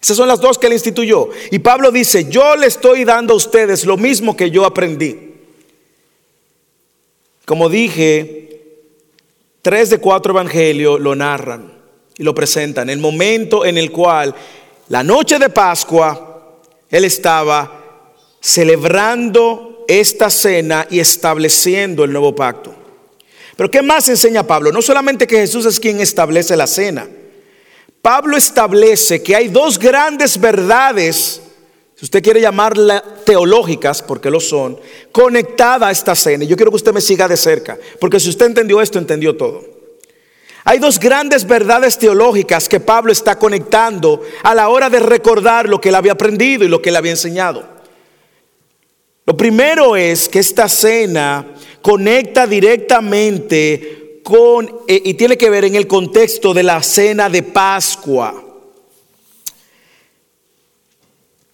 [0.00, 1.28] Esas son las dos que él instituyó.
[1.50, 5.34] Y Pablo dice, yo le estoy dando a ustedes lo mismo que yo aprendí.
[7.44, 8.60] Como dije,
[9.62, 11.72] tres de cuatro evangelios lo narran
[12.16, 12.88] y lo presentan.
[12.88, 14.34] El momento en el cual,
[14.88, 22.85] la noche de Pascua, él estaba celebrando esta cena y estableciendo el nuevo pacto.
[23.56, 24.70] Pero ¿qué más enseña Pablo?
[24.70, 27.08] No solamente que Jesús es quien establece la cena.
[28.02, 31.40] Pablo establece que hay dos grandes verdades
[31.96, 34.78] si usted quiere llamarla teológicas, porque lo son,
[35.12, 36.44] conectada a esta cena.
[36.44, 39.64] Yo quiero que usted me siga de cerca, porque si usted entendió esto, entendió todo.
[40.64, 45.80] Hay dos grandes verdades teológicas que Pablo está conectando a la hora de recordar lo
[45.80, 47.75] que él había aprendido y lo que él había enseñado.
[49.26, 55.74] Lo primero es que esta cena conecta directamente con, eh, y tiene que ver en
[55.74, 58.42] el contexto de la cena de Pascua.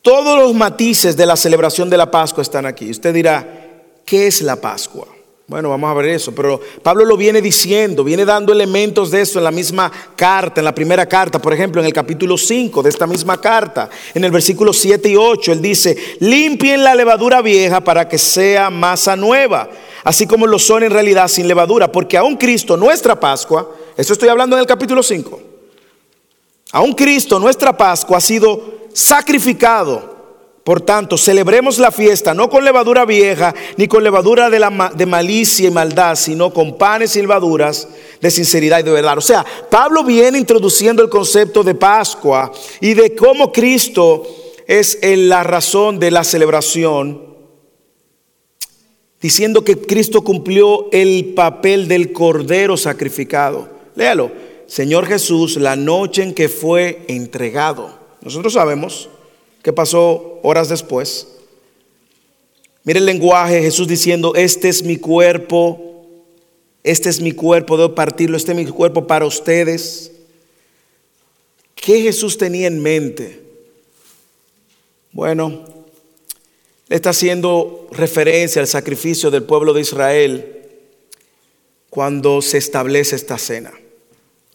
[0.03, 2.91] Todos los matices de la celebración de la Pascua están aquí.
[2.91, 5.12] Usted dirá, ¿qué es la Pascua?
[5.49, 9.39] Bueno, vamos a ver eso, pero Pablo lo viene diciendo, viene dando elementos de eso
[9.39, 12.89] en la misma carta, en la primera carta, por ejemplo, en el capítulo 5 de
[12.89, 17.83] esta misma carta, en el versículo 7 y 8, él dice, limpien la levadura vieja
[17.83, 19.69] para que sea masa nueva,
[20.05, 24.29] así como lo son en realidad sin levadura, porque aún Cristo, nuestra Pascua, esto estoy
[24.29, 25.41] hablando en el capítulo 5,
[26.71, 30.12] aún Cristo, nuestra Pascua ha sido sacrificado.
[30.65, 35.73] Por tanto, celebremos la fiesta no con levadura vieja ni con levadura de, malicia y
[35.73, 37.89] maldad, sino con panes y levaduras
[38.21, 39.19] de sinceridad y de verdad.
[39.19, 44.25] O sea, Pablo viene introduciendo el concepto de Pascua y de cómo Cristo
[44.69, 47.21] es la razón de la celebración,
[49.21, 53.69] diciendo que Cristo cumplió el papel del cordero sacrificado.
[53.97, 54.31] Léalo,
[54.69, 59.09] Señor Jesús, la noche en que fue entregado nosotros sabemos
[59.63, 61.29] qué pasó horas después.
[62.85, 66.05] Mire el lenguaje, Jesús diciendo, este es mi cuerpo,
[66.83, 70.11] este es mi cuerpo, debo partirlo, este es mi cuerpo para ustedes.
[71.77, 73.41] ¿Qué Jesús tenía en mente?
[75.13, 75.65] Bueno,
[76.89, 80.63] está haciendo referencia al sacrificio del pueblo de Israel
[81.91, 83.73] cuando se establece esta cena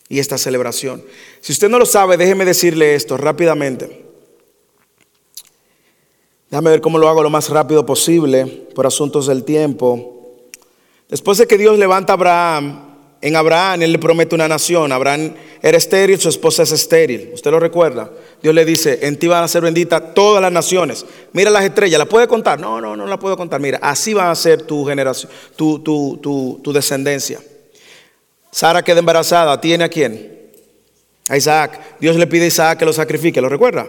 [0.10, 1.04] y esta celebración.
[1.39, 4.07] Si usted no lo sabe, déjeme decirle esto rápidamente.
[6.49, 10.41] Déjame ver cómo lo hago lo más rápido posible por asuntos del tiempo.
[11.10, 12.88] Después de que Dios levanta a Abraham,
[13.19, 14.91] en Abraham Él le promete una nación.
[14.91, 17.31] Abraham era estéril, su esposa es estéril.
[17.33, 18.12] ¿Usted lo recuerda?
[18.41, 21.05] Dios le dice, en ti van a ser benditas todas las naciones.
[21.33, 22.60] Mira las estrellas, ¿la puede contar?
[22.60, 23.60] No, no, no la puedo contar.
[23.60, 27.41] Mira, así va a ser tu generación, tu, tu, tu, tu descendencia.
[28.51, 30.51] Sara queda embarazada, ¿tiene a quién?
[31.27, 31.97] A Isaac.
[31.99, 33.88] Dios le pide a Isaac que lo sacrifique, ¿lo recuerda?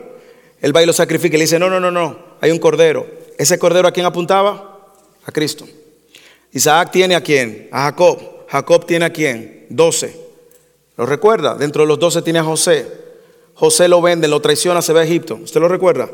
[0.60, 3.06] Él va y lo sacrifica y le dice, no, no, no, no, hay un cordero.
[3.38, 4.94] ¿Ese cordero a quién apuntaba?
[5.24, 5.66] A Cristo.
[6.52, 7.68] Isaac tiene a quién?
[7.70, 8.18] A Jacob.
[8.48, 9.66] Jacob tiene a quién?
[9.68, 10.16] Doce.
[10.96, 11.54] ¿Lo recuerda?
[11.54, 12.86] Dentro de los doce tiene a José.
[13.54, 15.38] José lo vende, lo traiciona, se va a Egipto.
[15.42, 16.10] ¿Usted lo recuerda?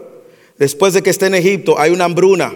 [0.58, 2.54] Después de que esté en Egipto hay una hambruna.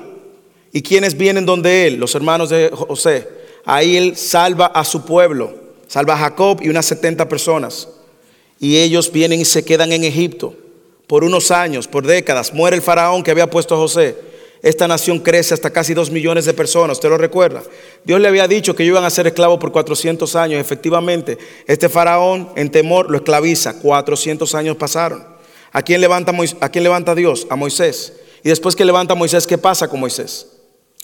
[0.72, 1.96] ¿Y quiénes vienen donde él?
[1.96, 3.28] Los hermanos de José.
[3.64, 5.54] Ahí él salva a su pueblo.
[5.86, 7.88] Salva a Jacob y unas 70 personas.
[8.60, 10.54] Y ellos vienen y se quedan en Egipto
[11.08, 12.54] por unos años, por décadas.
[12.54, 14.14] Muere el faraón que había puesto a José.
[14.62, 17.62] Esta nación crece hasta casi dos millones de personas, ¿usted lo recuerda?
[18.04, 20.60] Dios le había dicho que iban a ser esclavos por 400 años.
[20.60, 23.80] Efectivamente, este faraón en temor lo esclaviza.
[23.80, 25.24] 400 años pasaron.
[25.72, 27.46] ¿A quién levanta, a quién levanta Dios?
[27.50, 28.12] A Moisés.
[28.42, 30.46] Y después que levanta Moisés, ¿qué pasa con Moisés?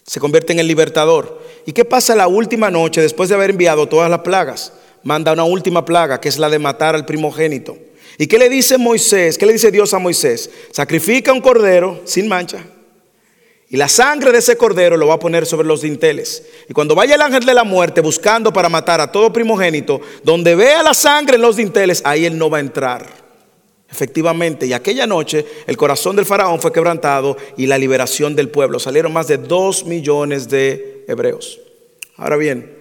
[0.04, 1.40] Se convierte en el libertador.
[1.64, 4.72] ¿Y qué pasa la última noche después de haber enviado todas las plagas?
[5.02, 7.76] Manda una última plaga, que es la de matar al primogénito.
[8.18, 9.38] ¿Y qué le dice Moisés?
[9.38, 10.50] ¿Qué le dice Dios a Moisés?
[10.70, 12.64] Sacrifica un cordero sin mancha.
[13.68, 16.44] Y la sangre de ese cordero lo va a poner sobre los dinteles.
[16.68, 20.54] Y cuando vaya el ángel de la muerte buscando para matar a todo primogénito, donde
[20.54, 23.24] vea la sangre en los dinteles, ahí él no va a entrar.
[23.90, 28.78] Efectivamente, y aquella noche el corazón del faraón fue quebrantado y la liberación del pueblo.
[28.78, 31.60] Salieron más de dos millones de hebreos.
[32.16, 32.76] Ahora bien,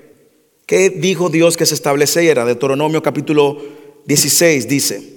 [0.66, 2.46] ¿qué dijo Dios que se estableciera?
[2.46, 3.62] Deuteronomio capítulo
[4.06, 5.13] 16 dice,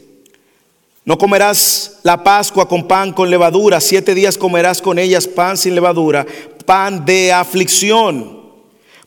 [1.06, 5.76] no comerás la Pascua con pan con levadura, siete días comerás con ellas pan sin
[5.76, 6.26] levadura,
[6.66, 8.42] pan de aflicción,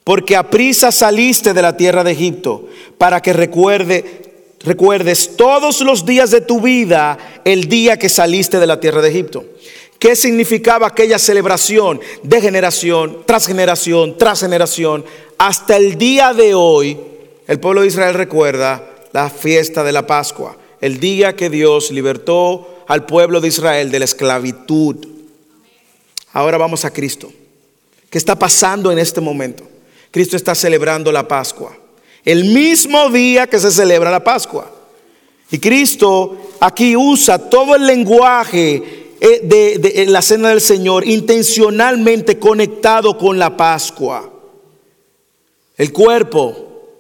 [0.06, 6.06] porque a prisa saliste de la tierra de Egipto, para que recuerde, recuerdes todos los
[6.06, 9.44] días de tu vida el día que saliste de la tierra de Egipto.
[10.00, 15.04] ¿Qué significaba aquella celebración de generación tras generación tras generación?
[15.38, 16.98] Hasta el día de hoy,
[17.46, 22.84] el pueblo de Israel recuerda la fiesta de la Pascua el día que Dios libertó
[22.88, 24.96] al pueblo de Israel de la esclavitud.
[26.34, 27.32] Ahora vamos a Cristo.
[28.10, 29.68] ¿Qué está pasando en este momento?
[30.12, 31.78] Cristo está celebrando la Pascua.
[32.26, 34.72] El mismo día que se celebra la Pascua.
[35.52, 43.18] Y Cristo aquí usa todo el lenguaje eh, de, la cena del Señor intencionalmente conectado
[43.18, 44.32] con la Pascua.
[45.78, 46.98] El cuerpo,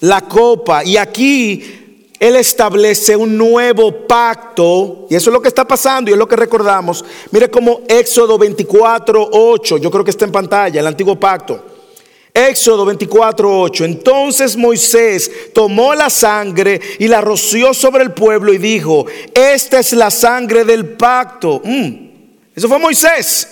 [0.00, 0.84] la copa.
[0.84, 1.79] Y aquí
[2.20, 6.28] él establece un nuevo pacto, y eso es lo que está pasando y es lo
[6.28, 7.02] que recordamos.
[7.30, 11.64] Mire como Éxodo 24, 8, yo creo que está en pantalla, el antiguo pacto.
[12.34, 13.84] Éxodo 24, 8.
[13.86, 19.94] Entonces Moisés tomó la sangre y la roció sobre el pueblo y dijo, esta es
[19.94, 21.62] la sangre del pacto.
[21.64, 21.94] Mm,
[22.54, 23.48] eso fue Moisés.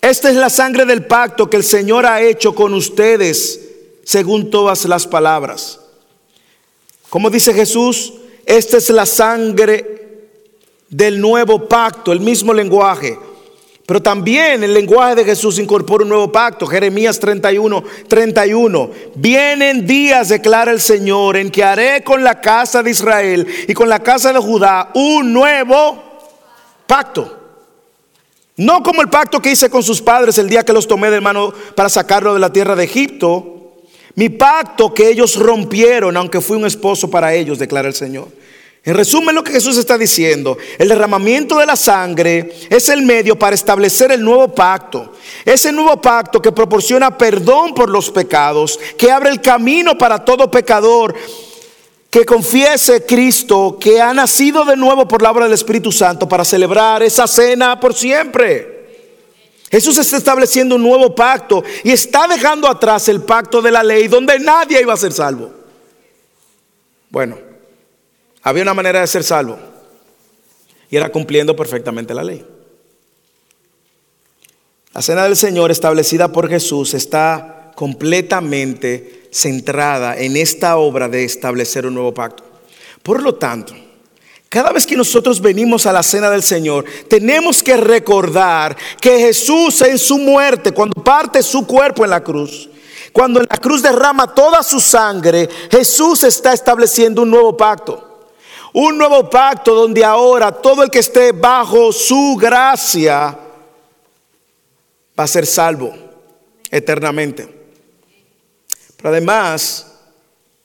[0.00, 3.60] Esta es la sangre del pacto que el Señor ha hecho con ustedes,
[4.04, 5.80] según todas las palabras.
[7.08, 8.12] Como dice Jesús,
[8.44, 9.96] esta es la sangre
[10.88, 13.18] del nuevo pacto, el mismo lenguaje.
[13.86, 16.66] Pero también el lenguaje de Jesús incorpora un nuevo pacto.
[16.66, 18.90] Jeremías 31, 31.
[19.14, 23.88] Vienen días, declara el Señor, en que haré con la casa de Israel y con
[23.88, 26.02] la casa de Judá un nuevo
[26.88, 27.36] pacto.
[28.56, 31.20] No como el pacto que hice con sus padres el día que los tomé de
[31.20, 33.55] mano para sacarlo de la tierra de Egipto
[34.16, 38.28] mi pacto que ellos rompieron, aunque fui un esposo para ellos, declara el Señor.
[38.82, 43.38] En resumen, lo que Jesús está diciendo, el derramamiento de la sangre es el medio
[43.38, 45.12] para establecer el nuevo pacto.
[45.44, 50.50] Ese nuevo pacto que proporciona perdón por los pecados, que abre el camino para todo
[50.50, 51.14] pecador
[52.08, 56.44] que confiese Cristo, que ha nacido de nuevo por la obra del Espíritu Santo para
[56.44, 58.75] celebrar esa cena por siempre.
[59.70, 64.06] Jesús está estableciendo un nuevo pacto y está dejando atrás el pacto de la ley
[64.08, 65.52] donde nadie iba a ser salvo.
[67.10, 67.38] Bueno,
[68.42, 69.58] había una manera de ser salvo
[70.88, 72.44] y era cumpliendo perfectamente la ley.
[74.94, 81.86] La cena del Señor establecida por Jesús está completamente centrada en esta obra de establecer
[81.86, 82.44] un nuevo pacto.
[83.02, 83.74] Por lo tanto,
[84.56, 89.82] Cada vez que nosotros venimos a la cena del Señor, tenemos que recordar que Jesús
[89.82, 92.70] en su muerte, cuando parte su cuerpo en la cruz,
[93.12, 98.30] cuando en la cruz derrama toda su sangre, Jesús está estableciendo un nuevo pacto.
[98.72, 103.38] Un nuevo pacto donde ahora todo el que esté bajo su gracia
[105.20, 105.94] va a ser salvo
[106.70, 107.46] eternamente.
[108.96, 109.98] Pero además,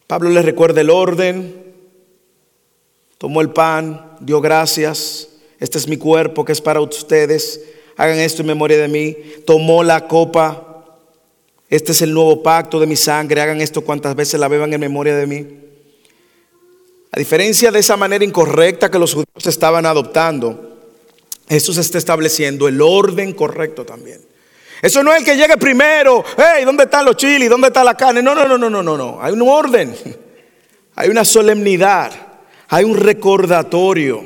[0.07, 1.70] Pablo les recuerda el orden,
[3.21, 5.27] tomó el pan, dio gracias,
[5.59, 7.61] este es mi cuerpo que es para ustedes,
[7.95, 9.15] hagan esto en memoria de mí,
[9.45, 10.87] tomó la copa,
[11.69, 14.81] este es el nuevo pacto de mi sangre, hagan esto cuantas veces la beban en
[14.81, 15.45] memoria de mí.
[17.11, 20.79] A diferencia de esa manera incorrecta que los judíos estaban adoptando,
[21.47, 24.19] Jesús está estableciendo el orden correcto también.
[24.81, 26.25] Eso no es el que llegue primero.
[26.35, 27.51] Hey, ¿dónde están los chilis?
[27.51, 28.23] ¿Dónde está la carne?
[28.23, 29.21] No, no, no, no, no, no, no.
[29.21, 29.95] Hay un orden.
[30.95, 32.30] Hay una solemnidad.
[32.73, 34.23] Hay un recordatorio.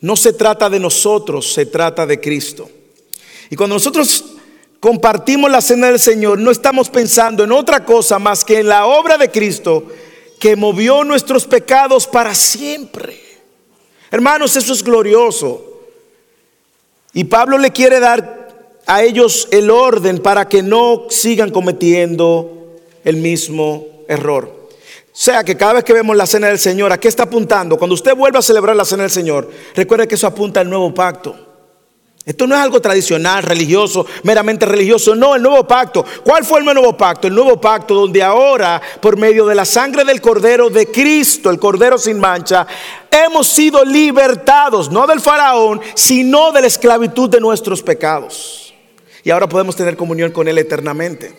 [0.00, 2.68] No se trata de nosotros, se trata de Cristo.
[3.50, 4.24] Y cuando nosotros
[4.80, 8.86] compartimos la cena del Señor, no estamos pensando en otra cosa más que en la
[8.86, 9.86] obra de Cristo
[10.40, 13.20] que movió nuestros pecados para siempre.
[14.10, 15.64] Hermanos, eso es glorioso.
[17.12, 23.18] Y Pablo le quiere dar a ellos el orden para que no sigan cometiendo el
[23.18, 24.57] mismo error.
[25.20, 27.76] Sea que cada vez que vemos la cena del Señor, ¿a qué está apuntando?
[27.76, 30.94] Cuando usted vuelva a celebrar la cena del Señor, recuerde que eso apunta al nuevo
[30.94, 31.34] pacto.
[32.24, 35.16] Esto no es algo tradicional, religioso, meramente religioso.
[35.16, 36.04] No, el nuevo pacto.
[36.22, 37.26] ¿Cuál fue el nuevo pacto?
[37.26, 41.58] El nuevo pacto donde ahora, por medio de la sangre del Cordero de Cristo, el
[41.58, 42.64] Cordero sin mancha,
[43.10, 48.72] hemos sido libertados, no del faraón, sino de la esclavitud de nuestros pecados.
[49.24, 51.34] Y ahora podemos tener comunión con Él eternamente.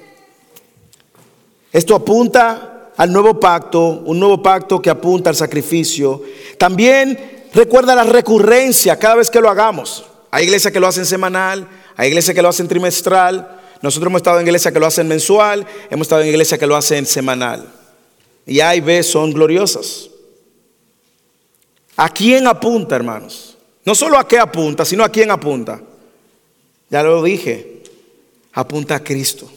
[1.71, 6.21] Esto apunta al nuevo pacto, un nuevo pacto que apunta al sacrificio.
[6.57, 10.03] También recuerda la recurrencia cada vez que lo hagamos.
[10.31, 13.57] Hay iglesias que lo hacen semanal, hay iglesias que lo hacen trimestral.
[13.81, 16.75] Nosotros hemos estado en iglesias que lo hacen mensual, hemos estado en iglesias que lo
[16.75, 17.71] hacen semanal.
[18.45, 20.09] Y A y B son gloriosas.
[21.95, 23.57] ¿A quién apunta, hermanos?
[23.85, 25.79] No solo a qué apunta, sino a quién apunta.
[26.89, 27.81] Ya lo dije,
[28.51, 29.49] apunta a Cristo.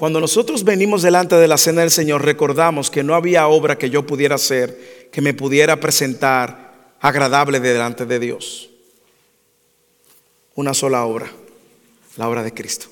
[0.00, 3.90] Cuando nosotros venimos delante de la cena del Señor, recordamos que no había obra que
[3.90, 8.70] yo pudiera hacer que me pudiera presentar agradable delante de Dios.
[10.54, 11.30] Una sola obra,
[12.16, 12.86] la obra de Cristo.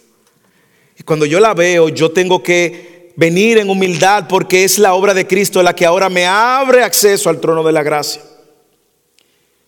[0.99, 5.15] Y cuando yo la veo, yo tengo que venir en humildad porque es la obra
[5.15, 8.21] de Cristo la que ahora me abre acceso al trono de la gracia.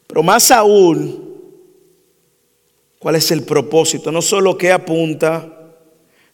[0.06, 1.40] Pero más aún,
[2.98, 4.12] ¿cuál es el propósito?
[4.12, 5.56] No solo qué apunta,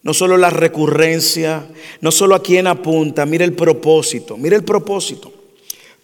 [0.07, 1.67] no solo la recurrencia,
[2.01, 5.33] no solo a quién apunta, mire el propósito, mire el propósito.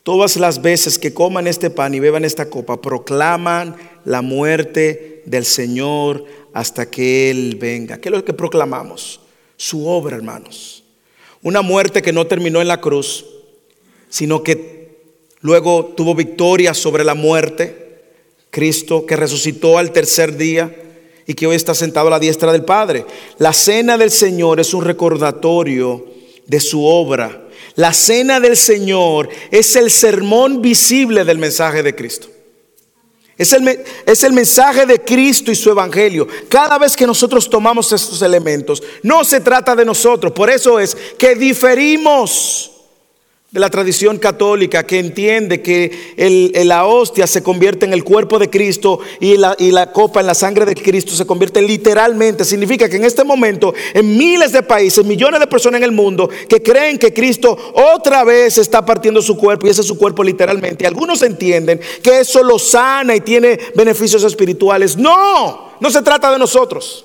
[0.02, 5.44] Todas las veces que coman este pan y beban esta copa, proclaman la muerte del
[5.44, 7.98] Señor hasta que Él venga.
[7.98, 9.20] ¿Qué es lo que proclamamos?
[9.56, 10.82] Su obra, hermanos.
[11.40, 13.24] Una muerte que no terminó en la cruz,
[14.08, 14.98] sino que
[15.42, 18.02] luego tuvo victoria sobre la muerte.
[18.50, 20.74] Cristo que resucitó al tercer día
[21.26, 23.06] y que hoy está sentado a la diestra del Padre.
[23.38, 26.06] La cena del Señor es un recordatorio
[26.46, 27.42] de su obra
[27.74, 32.28] la cena del Señor es el sermón visible del mensaje de Cristo.
[33.38, 36.28] Es el, es el, mensaje de Cristo y su evangelio.
[36.48, 40.32] Cada vez que nosotros tomamos estos elementos, no se trata de nosotros.
[40.32, 42.71] Por eso es que diferimos
[43.52, 48.48] de la tradición católica que entiende que la hostia se convierte en el cuerpo de
[48.48, 52.46] Cristo y la, y la copa en la sangre de Cristo se convierte literalmente.
[52.46, 56.30] Significa que en este momento, en miles de países, millones de personas en el mundo
[56.48, 57.58] que creen que Cristo
[57.94, 60.86] otra vez está partiendo su cuerpo y ese es su cuerpo literalmente.
[60.86, 64.96] Algunos entienden que eso lo sana y tiene beneficios espirituales.
[64.96, 67.04] No, no se trata de nosotros.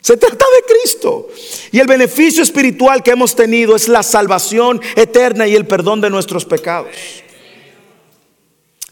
[0.00, 1.28] Se trata de Cristo.
[1.72, 6.10] Y el beneficio espiritual que hemos tenido es la salvación eterna y el perdón de
[6.10, 6.90] nuestros pecados.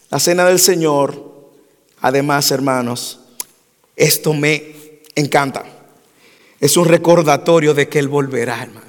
[0.09, 1.51] La cena del Señor,
[2.01, 3.19] además, hermanos,
[3.95, 5.65] esto me encanta.
[6.59, 8.86] Es un recordatorio de que Él volverá, hermano.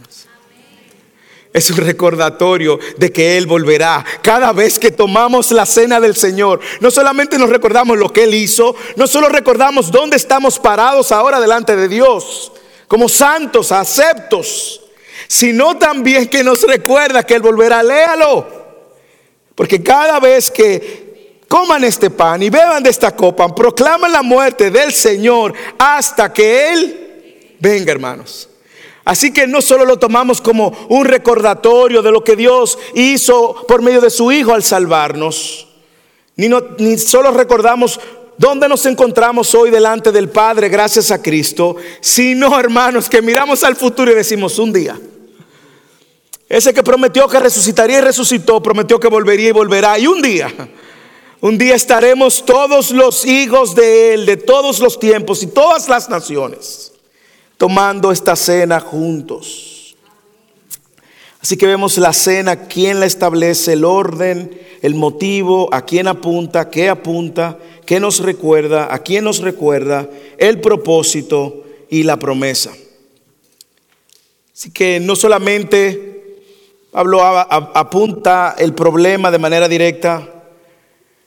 [1.52, 4.04] Es un recordatorio de que Él volverá.
[4.22, 8.34] Cada vez que tomamos la cena del Señor, no solamente nos recordamos lo que Él
[8.34, 12.52] hizo, no solo recordamos dónde estamos parados ahora delante de Dios,
[12.86, 14.82] como santos, aceptos,
[15.26, 17.82] sino también que nos recuerda que Él volverá.
[17.82, 18.46] Léalo.
[19.54, 24.70] Porque cada vez que coman este pan y beban de esta copa, proclaman la muerte
[24.70, 28.47] del Señor hasta que Él venga, hermanos.
[29.08, 33.80] Así que no solo lo tomamos como un recordatorio de lo que Dios hizo por
[33.80, 35.66] medio de su Hijo al salvarnos,
[36.36, 37.98] ni, solo recordamos
[38.36, 43.76] dónde nos encontramos hoy delante del Padre gracias a Cristo, sino hermanos que miramos al
[43.76, 45.00] futuro y decimos un día.
[46.46, 49.98] Ese que prometió que resucitaría y resucitó, prometió que volvería y volverá.
[49.98, 50.52] Y un día,
[51.40, 56.10] un día estaremos todos los hijos de Él, de todos los tiempos y todas las
[56.10, 56.92] naciones,
[57.58, 59.96] tomando esta cena juntos.
[61.40, 66.70] Así que vemos la cena, quién la establece, el orden, el motivo, a quién apunta,
[66.70, 72.72] qué apunta, qué nos recuerda, a quién nos recuerda, el propósito y la promesa.
[74.52, 76.38] Así que no solamente
[76.90, 80.28] Pablo apunta el problema de manera directa,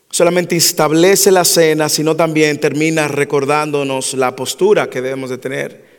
[0.10, 5.91] solamente establece la cena, sino también termina recordándonos la postura que debemos de tener.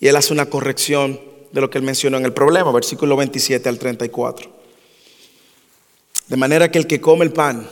[0.00, 1.20] Y él hace una corrección
[1.52, 4.50] de lo que él mencionó en el problema, versículo 27 al 34.
[6.28, 7.68] De manera que el que come el pan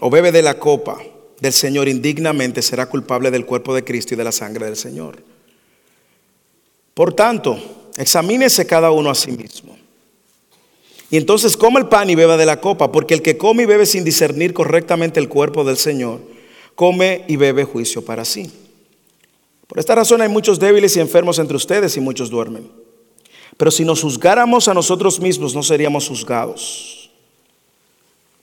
[0.00, 0.98] o bebe de la copa
[1.40, 5.22] del Señor indignamente será culpable del cuerpo de Cristo y de la sangre del Señor.
[6.92, 7.58] Por tanto,
[7.96, 9.76] Examínese cada uno a sí mismo.
[11.10, 13.66] Y entonces coma el pan y beba de la copa, porque el que come y
[13.66, 16.20] bebe sin discernir correctamente el cuerpo del Señor,
[16.74, 18.52] come y bebe juicio para sí.
[19.66, 22.70] Por esta razón hay muchos débiles y enfermos entre ustedes y muchos duermen.
[23.56, 27.10] Pero si nos juzgáramos a nosotros mismos, no seríamos juzgados.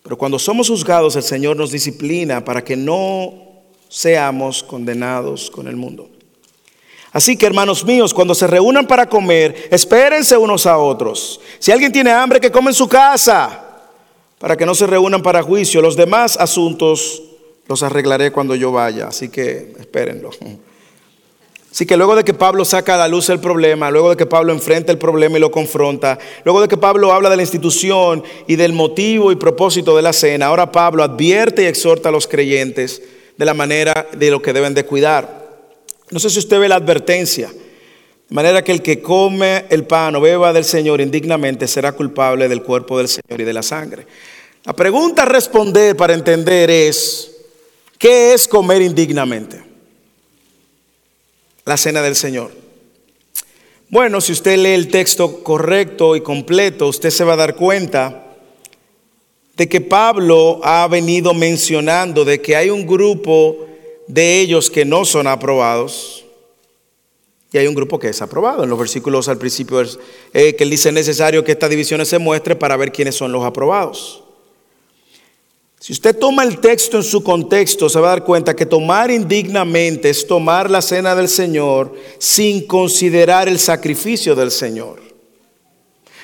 [0.02, 3.34] Pero cuando somos juzgados, el Señor nos disciplina para que no
[3.88, 6.10] seamos condenados con el mundo.
[7.12, 11.40] Así que hermanos míos, cuando se reúnan para comer, espérense unos a otros.
[11.60, 13.64] Si alguien tiene hambre, que come en su casa,
[14.40, 15.82] para que no se reúnan para juicio.
[15.82, 17.24] Los demás asuntos
[17.68, 20.32] los arreglaré cuando yo vaya, así que espérenlo.
[21.74, 24.28] Así que luego de que Pablo saca a la luz el problema, luego de que
[24.28, 28.24] Pablo enfrenta el problema y lo confronta, luego de que Pablo habla de la institución
[28.46, 32.28] y del motivo y propósito de la cena, ahora Pablo advierte y exhorta a los
[32.28, 33.02] creyentes
[33.36, 35.48] de la manera de lo que deben de cuidar.
[36.12, 37.48] No sé si usted ve la advertencia.
[37.50, 42.48] De manera que el que come el pan o beba del Señor indignamente será culpable
[42.50, 44.06] del cuerpo del Señor y de la sangre.
[44.64, 47.32] La pregunta a responder para entender es,
[47.98, 49.73] ¿qué es comer indignamente?
[51.66, 52.52] La cena del Señor.
[53.90, 58.24] Bueno, si usted lee el texto correcto y completo, usted se va a dar cuenta
[59.56, 63.68] de que Pablo ha venido mencionando de que hay un grupo
[64.08, 66.26] de ellos que no son aprobados.
[67.52, 68.64] Y hay un grupo que es aprobado.
[68.64, 69.80] En los versículos al principio,
[70.34, 73.46] eh, que él dice necesario que esta división se muestre para ver quiénes son los
[73.46, 74.23] aprobados.
[75.84, 79.12] Si usted toma el texto en su contexto, se va a dar cuenta que tomar
[79.12, 85.02] indignamente es tomar la cena del Señor sin considerar el sacrificio del Señor.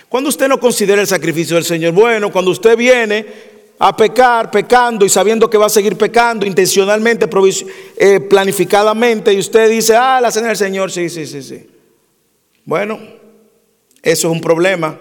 [0.07, 3.25] Cuando usted no considera el sacrificio del Señor, bueno, cuando usted viene,
[3.79, 7.27] a pecar, pecando y sabiendo que va a seguir pecando intencionalmente,
[7.97, 11.67] eh, planificadamente, y usted dice, ah, la cena del Señor, sí, sí, sí, sí.
[12.63, 12.97] Bueno,
[14.01, 14.97] eso es un problema.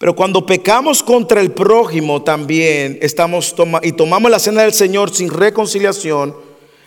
[0.00, 5.28] Pero cuando pecamos contra el prójimo también estamos y tomamos la cena del Señor sin
[5.28, 6.34] reconciliación,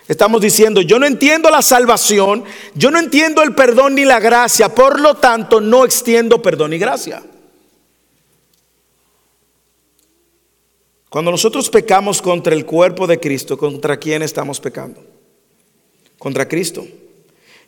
[0.08, 2.44] estamos diciendo, yo no entiendo la salvación,
[2.74, 6.80] yo no entiendo el perdón ni la gracia, por lo tanto no extiendo perdón y
[6.80, 7.22] gracia.
[11.08, 15.06] Cuando nosotros pecamos contra el cuerpo de Cristo, ¿contra quién estamos pecando?
[16.18, 16.84] Contra Cristo.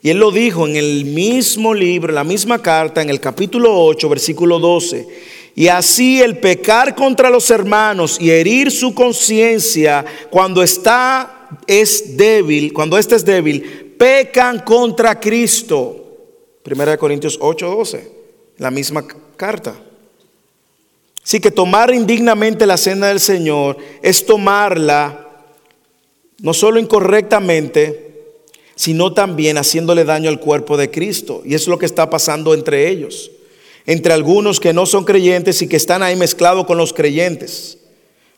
[0.02, 3.74] Y él lo dijo en el mismo libro, en la misma carta, en el capítulo
[3.86, 5.08] 8, versículo 12.
[5.56, 12.74] Y así el pecar contra los hermanos y herir su conciencia cuando está es débil,
[12.74, 16.02] cuando éste es débil, pecan contra Cristo.
[16.62, 18.12] Primera de Corintios 8, 12,
[18.58, 19.06] la misma
[19.38, 19.76] carta.
[21.24, 25.26] Así que tomar indignamente la cena del Señor es tomarla
[26.40, 28.05] no solo incorrectamente,
[28.76, 31.42] sino también haciéndole daño al cuerpo de Cristo.
[31.46, 33.32] Y es lo que está pasando entre ellos,
[33.86, 37.78] entre algunos que no son creyentes y que están ahí mezclados con los creyentes.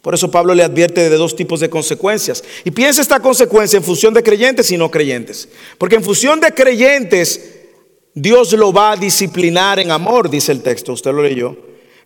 [0.01, 2.43] Por eso Pablo le advierte de dos tipos de consecuencias.
[2.63, 5.49] Y piensa esta consecuencia en función de creyentes y no creyentes.
[5.77, 7.55] Porque en función de creyentes,
[8.13, 11.57] Dios lo va a disciplinar en amor, dice el texto, usted lo leyó.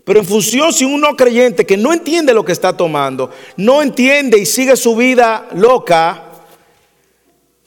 [0.03, 4.39] Pero en función si uno creyente que no entiende lo que está tomando, no entiende
[4.39, 6.30] y sigue su vida loca,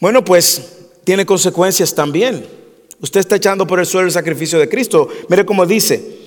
[0.04, 0.60] bueno, pues
[1.02, 2.46] tiene consecuencias también.
[3.00, 5.08] Usted está echando por el suelo el sacrificio de Cristo.
[5.30, 6.18] Mire cómo dice.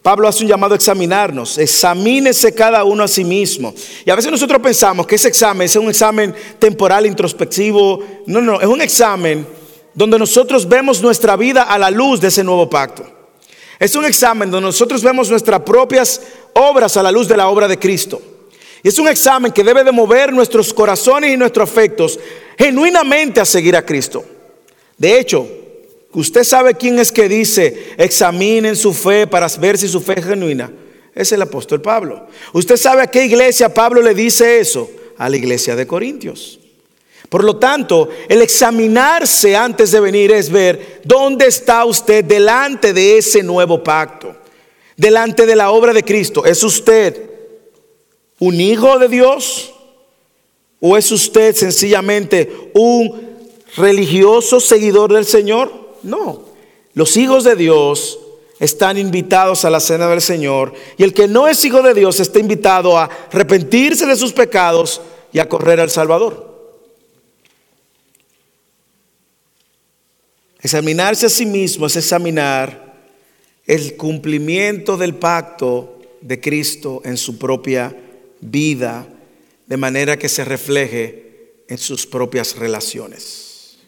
[0.00, 1.58] Pablo hace un llamado a examinarnos.
[1.58, 3.74] Examínese cada uno a sí mismo.
[4.06, 8.02] Y a veces nosotros pensamos que ese examen es un examen temporal, introspectivo.
[8.26, 9.46] No, no, es un examen
[9.92, 13.04] donde nosotros vemos nuestra vida a la luz de ese nuevo pacto.
[13.78, 16.22] Es un examen donde nosotros vemos nuestras propias
[16.54, 18.18] obras a la luz de la obra de Cristo.
[18.86, 22.20] Es un examen que debe de mover nuestros corazones y nuestros afectos
[22.56, 24.24] genuinamente a seguir a Cristo.
[24.96, 25.44] De hecho,
[26.12, 30.26] usted sabe quién es que dice, examinen su fe para ver si su fe es
[30.26, 30.72] genuina.
[31.12, 32.28] Es el apóstol Pablo.
[32.52, 34.88] ¿Usted sabe a qué iglesia Pablo le dice eso?
[35.18, 36.60] A la iglesia de Corintios.
[37.28, 43.18] Por lo tanto, el examinarse antes de venir es ver dónde está usted delante de
[43.18, 44.36] ese nuevo pacto,
[44.96, 46.44] delante de la obra de Cristo.
[46.44, 47.25] ¿Es usted
[48.38, 49.72] un hijo de Dios
[50.80, 53.36] o es usted sencillamente un
[53.76, 55.72] religioso seguidor del Señor?
[56.02, 56.42] No,
[56.94, 58.18] los hijos de Dios
[58.58, 62.20] están invitados a la cena del Señor y el que no es hijo de Dios
[62.20, 65.00] está invitado a arrepentirse de sus pecados
[65.32, 66.46] y a correr al Salvador.
[70.60, 72.96] Examinarse a sí mismo es examinar
[73.66, 78.05] el cumplimiento del pacto de Cristo en su propia vida,
[78.40, 83.78] de manera que se refleje en sus propias relaciones.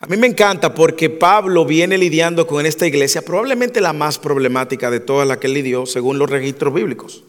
[0.00, 4.90] A mí me encanta porque Pablo viene lidiando con esta iglesia, probablemente la más problemática
[4.90, 7.24] de todas las que lidió, según los registros bíblicos.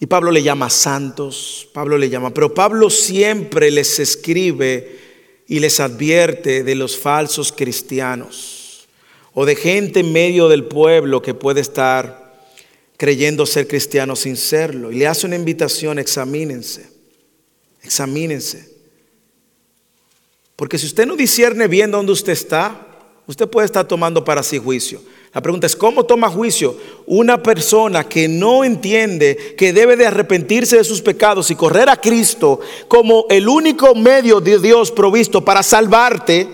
[0.00, 4.98] Y Pablo le llama santos, Pablo le llama, pero Pablo siempre les escribe
[5.46, 8.88] y les advierte de los falsos cristianos
[9.32, 12.21] o de gente en medio del pueblo que puede estar
[13.02, 14.92] creyendo ser cristiano sin serlo.
[14.92, 16.88] Y le hace una invitación, examínense,
[17.82, 18.76] examínense.
[20.54, 22.86] Porque si usted no discierne bien dónde usted está,
[23.26, 25.02] usted puede estar tomando para sí juicio.
[25.34, 30.76] La pregunta es, ¿cómo toma juicio una persona que no entiende que debe de arrepentirse
[30.76, 35.64] de sus pecados y correr a Cristo como el único medio de Dios provisto para
[35.64, 36.46] salvarte?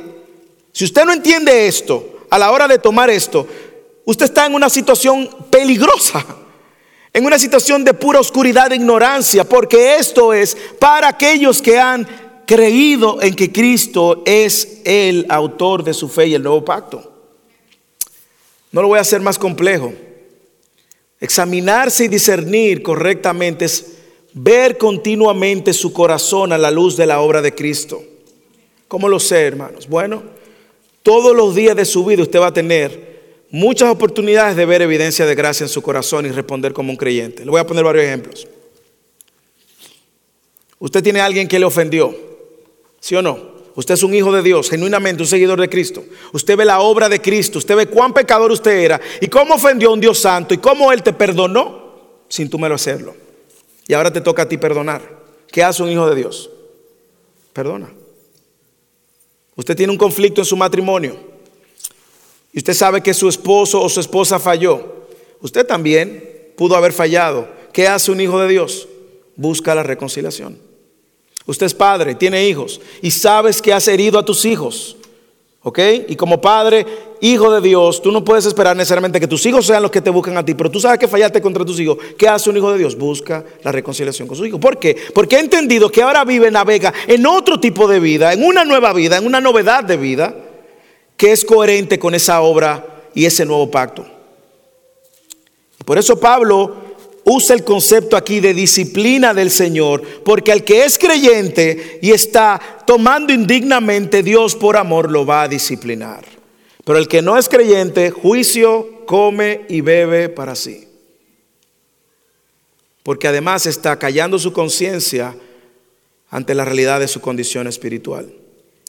[0.73, 3.47] Si usted no entiende esto, a la hora de tomar esto,
[4.07, 6.38] usted está en una situación peligrosa,
[7.19, 12.07] en una situación de pura oscuridad e ignorancia, porque esto es para aquellos que han
[12.47, 17.13] creído en que Cristo es el autor de su fe y el nuevo pacto.
[18.71, 19.93] No lo voy a hacer más complejo.
[21.19, 23.95] Examinarse y discernir correctamente es
[24.33, 28.01] ver continuamente su corazón a la luz de la obra de Cristo.
[28.87, 29.89] ¿Cómo lo sé, hermanos?
[29.89, 30.23] Bueno,
[31.03, 33.08] todos los días de su vida usted va a tener
[33.51, 37.45] muchas oportunidades de ver evidencia de gracia en su corazón y responder como un creyente.
[37.45, 38.47] Le voy a poner varios ejemplos.
[40.79, 42.15] Usted tiene a alguien que le ofendió,
[43.01, 43.59] ¿sí o no?
[43.75, 46.05] Usted es un hijo de Dios, genuinamente un seguidor de Cristo.
[46.33, 49.91] Usted ve la obra de Cristo, usted ve cuán pecador usted era y cómo ofendió
[49.91, 53.15] a un Dios santo y cómo Él te perdonó sin tú mero hacerlo.
[53.87, 55.19] Y ahora te toca a ti perdonar.
[55.51, 56.51] ¿Qué hace un hijo de Dios?
[57.53, 57.93] Perdona.
[59.57, 61.28] Usted tiene un conflicto en su matrimonio
[62.53, 65.07] y usted sabe que su esposo o su esposa falló.
[65.41, 67.49] Usted también pudo haber fallado.
[67.73, 68.89] ¿Qué hace un hijo de Dios?
[69.37, 70.59] Busca la reconciliación.
[71.47, 74.97] Usted es padre, tiene hijos y sabes que has herido a tus hijos.
[75.63, 75.79] ¿Ok?
[76.09, 76.87] Y como padre,
[77.21, 80.09] hijo de Dios, tú no puedes esperar necesariamente que tus hijos sean los que te
[80.09, 81.99] busquen a ti, pero tú sabes que fallaste contra tus hijos.
[82.17, 82.97] ¿Qué hace un hijo de Dios?
[82.97, 84.59] Busca la reconciliación con su hijo.
[84.61, 84.97] ¿Por qué?
[85.13, 88.93] Porque ha entendido que ahora vive, navega en otro tipo de vida, en una nueva
[88.93, 90.35] vida, en una novedad de vida,
[91.19, 94.07] que es coherente con esa obra y ese nuevo pacto.
[95.85, 96.77] Por eso Pablo
[97.25, 102.61] usa el concepto aquí de disciplina del Señor, porque al que es creyente y está
[102.87, 106.25] tomando indignamente, Dios por amor lo va a disciplinar.
[106.85, 110.89] Pero el que no es creyente, juicio, come y bebe para sí.
[113.03, 115.37] Porque además está callando su conciencia
[116.31, 118.33] ante la realidad de su condición espiritual.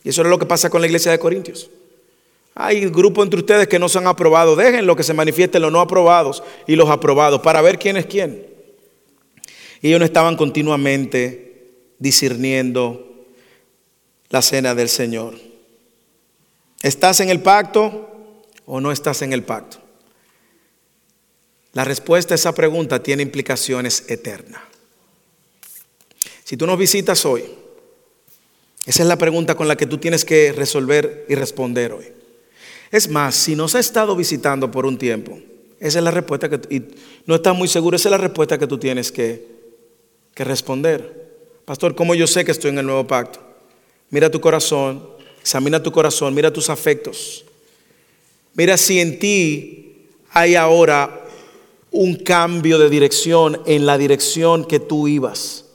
[0.03, 1.69] Y eso es lo que pasa con la iglesia de Corintios.
[2.61, 4.57] Hay grupos entre ustedes que no se han aprobado.
[4.57, 8.05] Dejen lo que se manifieste los no aprobados y los aprobados para ver quién es
[8.05, 8.45] quién.
[9.81, 13.25] Y ellos no estaban continuamente discerniendo
[14.27, 15.35] la cena del Señor.
[16.81, 19.77] ¿Estás en el pacto o no estás en el pacto?
[21.71, 24.61] La respuesta a esa pregunta tiene implicaciones eternas.
[26.43, 27.45] Si tú nos visitas hoy,
[28.85, 32.18] esa es la pregunta con la que tú tienes que resolver y responder hoy.
[32.91, 35.39] Es más, si nos ha estado visitando por un tiempo,
[35.79, 36.83] esa es la respuesta que,
[37.25, 39.45] no estás muy seguro, esa es la respuesta que tú tienes que,
[40.33, 41.29] que responder.
[41.65, 43.39] Pastor, ¿cómo yo sé que estoy en el nuevo pacto?
[44.09, 45.07] Mira tu corazón,
[45.39, 47.45] examina tu corazón, mira tus afectos.
[48.55, 51.25] Mira si en ti hay ahora
[51.91, 55.65] un cambio de dirección en la dirección que tú ibas.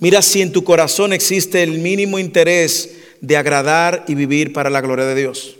[0.00, 4.80] Mira si en tu corazón existe el mínimo interés de agradar y vivir para la
[4.80, 5.59] gloria de Dios.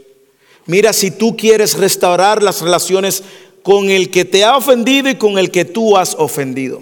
[0.71, 3.25] Mira si tú quieres restaurar las relaciones
[3.65, 6.81] con el que te ha ofendido y con el que tú has ofendido.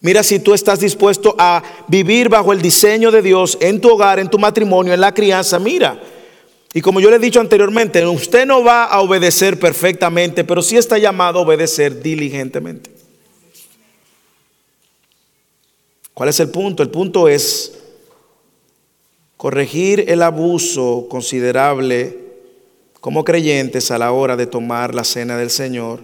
[0.00, 4.18] Mira si tú estás dispuesto a vivir bajo el diseño de Dios en tu hogar,
[4.18, 5.60] en tu matrimonio, en la crianza.
[5.60, 6.02] Mira.
[6.72, 10.76] Y como yo le he dicho anteriormente, usted no va a obedecer perfectamente, pero sí
[10.76, 12.90] está llamado a obedecer diligentemente.
[16.14, 16.82] ¿Cuál es el punto?
[16.82, 17.78] El punto es
[19.36, 22.23] corregir el abuso considerable
[23.04, 26.02] como creyentes a la hora de tomar la cena del Señor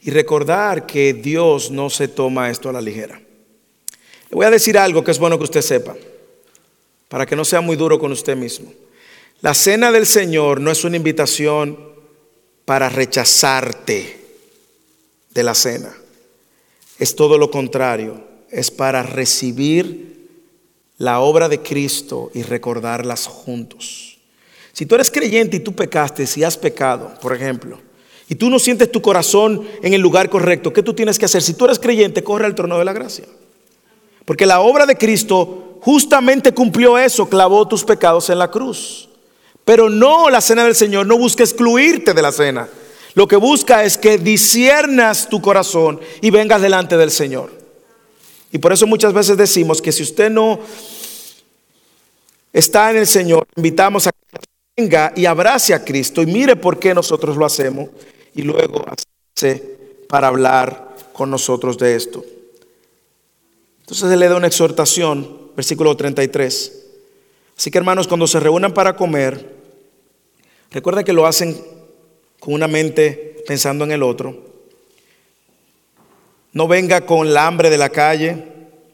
[0.00, 3.14] y recordar que Dios no se toma esto a la ligera.
[3.16, 5.94] Le voy a decir algo que es bueno que usted sepa,
[7.06, 8.72] para que no sea muy duro con usted mismo.
[9.40, 11.78] La cena del Señor no es una invitación
[12.64, 14.18] para rechazarte
[15.30, 15.94] de la cena.
[16.98, 18.20] Es todo lo contrario
[18.50, 20.28] es para recibir
[20.98, 24.18] la obra de Cristo y recordarlas juntos.
[24.72, 27.78] Si tú eres creyente y tú pecaste, si has pecado, por ejemplo,
[28.28, 31.42] y tú no sientes tu corazón en el lugar correcto, ¿qué tú tienes que hacer?
[31.42, 33.26] Si tú eres creyente, corre al trono de la gracia.
[34.24, 39.08] Porque la obra de Cristo justamente cumplió eso, clavó tus pecados en la cruz.
[39.64, 42.68] Pero no, la cena del Señor no busca excluirte de la cena.
[43.14, 47.52] Lo que busca es que disiernas tu corazón y vengas delante del Señor.
[48.50, 50.60] Y por eso muchas veces decimos que si usted no
[52.52, 54.38] está en el Señor, invitamos a que
[54.76, 57.90] venga y abrace a Cristo y mire por qué nosotros lo hacemos
[58.34, 58.84] y luego
[59.36, 62.24] hace para hablar con nosotros de esto.
[63.80, 66.82] Entonces él le da una exhortación, versículo 33.
[67.56, 69.54] Así que hermanos, cuando se reúnan para comer,
[70.70, 71.60] recuerda que lo hacen
[72.40, 74.36] con una mente pensando en el otro.
[76.52, 78.44] No venga con la hambre de la calle,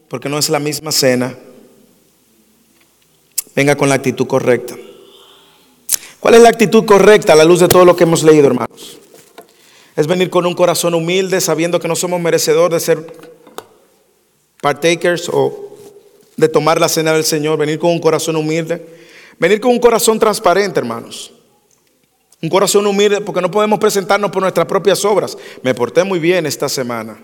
[0.07, 1.37] porque no es la misma cena.
[3.55, 4.75] Venga con la actitud correcta.
[6.19, 8.97] ¿Cuál es la actitud correcta a la luz de todo lo que hemos leído, hermanos?
[9.95, 13.13] Es venir con un corazón humilde, sabiendo que no somos merecedores de ser
[14.61, 15.77] partakers o
[16.35, 17.57] de tomar la cena del Señor.
[17.57, 18.85] Venir con un corazón humilde.
[19.39, 21.33] Venir con un corazón transparente, hermanos.
[22.41, 25.37] Un corazón humilde porque no podemos presentarnos por nuestras propias obras.
[25.63, 27.21] Me porté muy bien esta semana.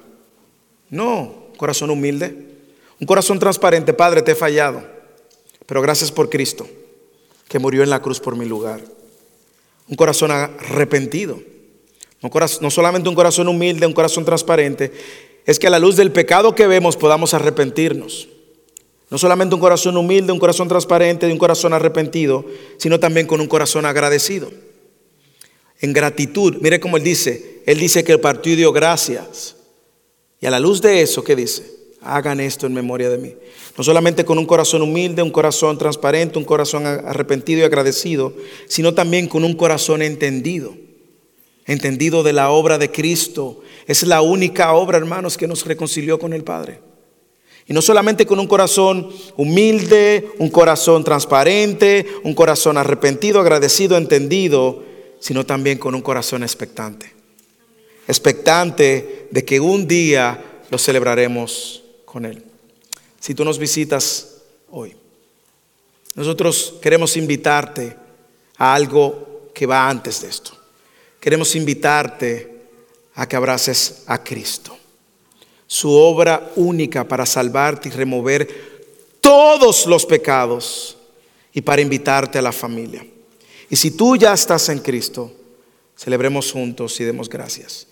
[0.89, 2.55] No, corazón humilde.
[2.99, 4.83] Un corazón transparente, Padre, te he fallado.
[5.65, 6.67] Pero gracias por Cristo,
[7.47, 8.81] que murió en la cruz por mi lugar.
[9.87, 11.39] Un corazón arrepentido.
[12.21, 14.91] No, solamente un corazón humilde, un corazón transparente.
[15.45, 18.27] Es que a la luz del pecado que vemos podamos arrepentirnos.
[19.09, 22.45] No solamente un corazón humilde, un corazón transparente, un corazón arrepentido,
[22.77, 24.51] sino también con un corazón agradecido.
[25.79, 29.55] En gratitud, mire cómo él dice, él dice que el partido dio gracias.
[30.41, 31.74] Y a la luz de eso, ¿qué dice?
[32.05, 33.33] Hagan esto en memoria de mí.
[33.77, 38.33] No solamente con un corazón humilde, un corazón transparente, un corazón arrepentido y agradecido,
[38.67, 40.75] sino también con un corazón entendido.
[41.65, 43.61] Entendido de la obra de Cristo.
[43.87, 46.79] Es la única obra, hermanos, que nos reconcilió con el Padre.
[47.67, 54.83] Y no solamente con un corazón humilde, un corazón transparente, un corazón arrepentido, agradecido, entendido,
[55.19, 57.15] sino también con un corazón expectante
[58.07, 61.83] expectante de que un día lo celebraremos
[62.15, 62.41] con Él.
[63.19, 64.37] Si tú nos visitas
[64.71, 64.95] hoy,
[66.13, 67.93] nosotros queremos invitarte
[68.55, 70.57] a algo que va antes de esto.
[71.19, 72.67] Queremos invitarte
[73.15, 74.77] a que abraces a Cristo.
[75.67, 78.47] Su obra única para salvarte y remover
[79.19, 80.95] todos los pecados
[81.51, 83.05] y para invitarte a la familia.
[83.69, 85.33] Y si tú ya estás en Cristo,
[85.97, 87.87] celebremos juntos y demos gracias.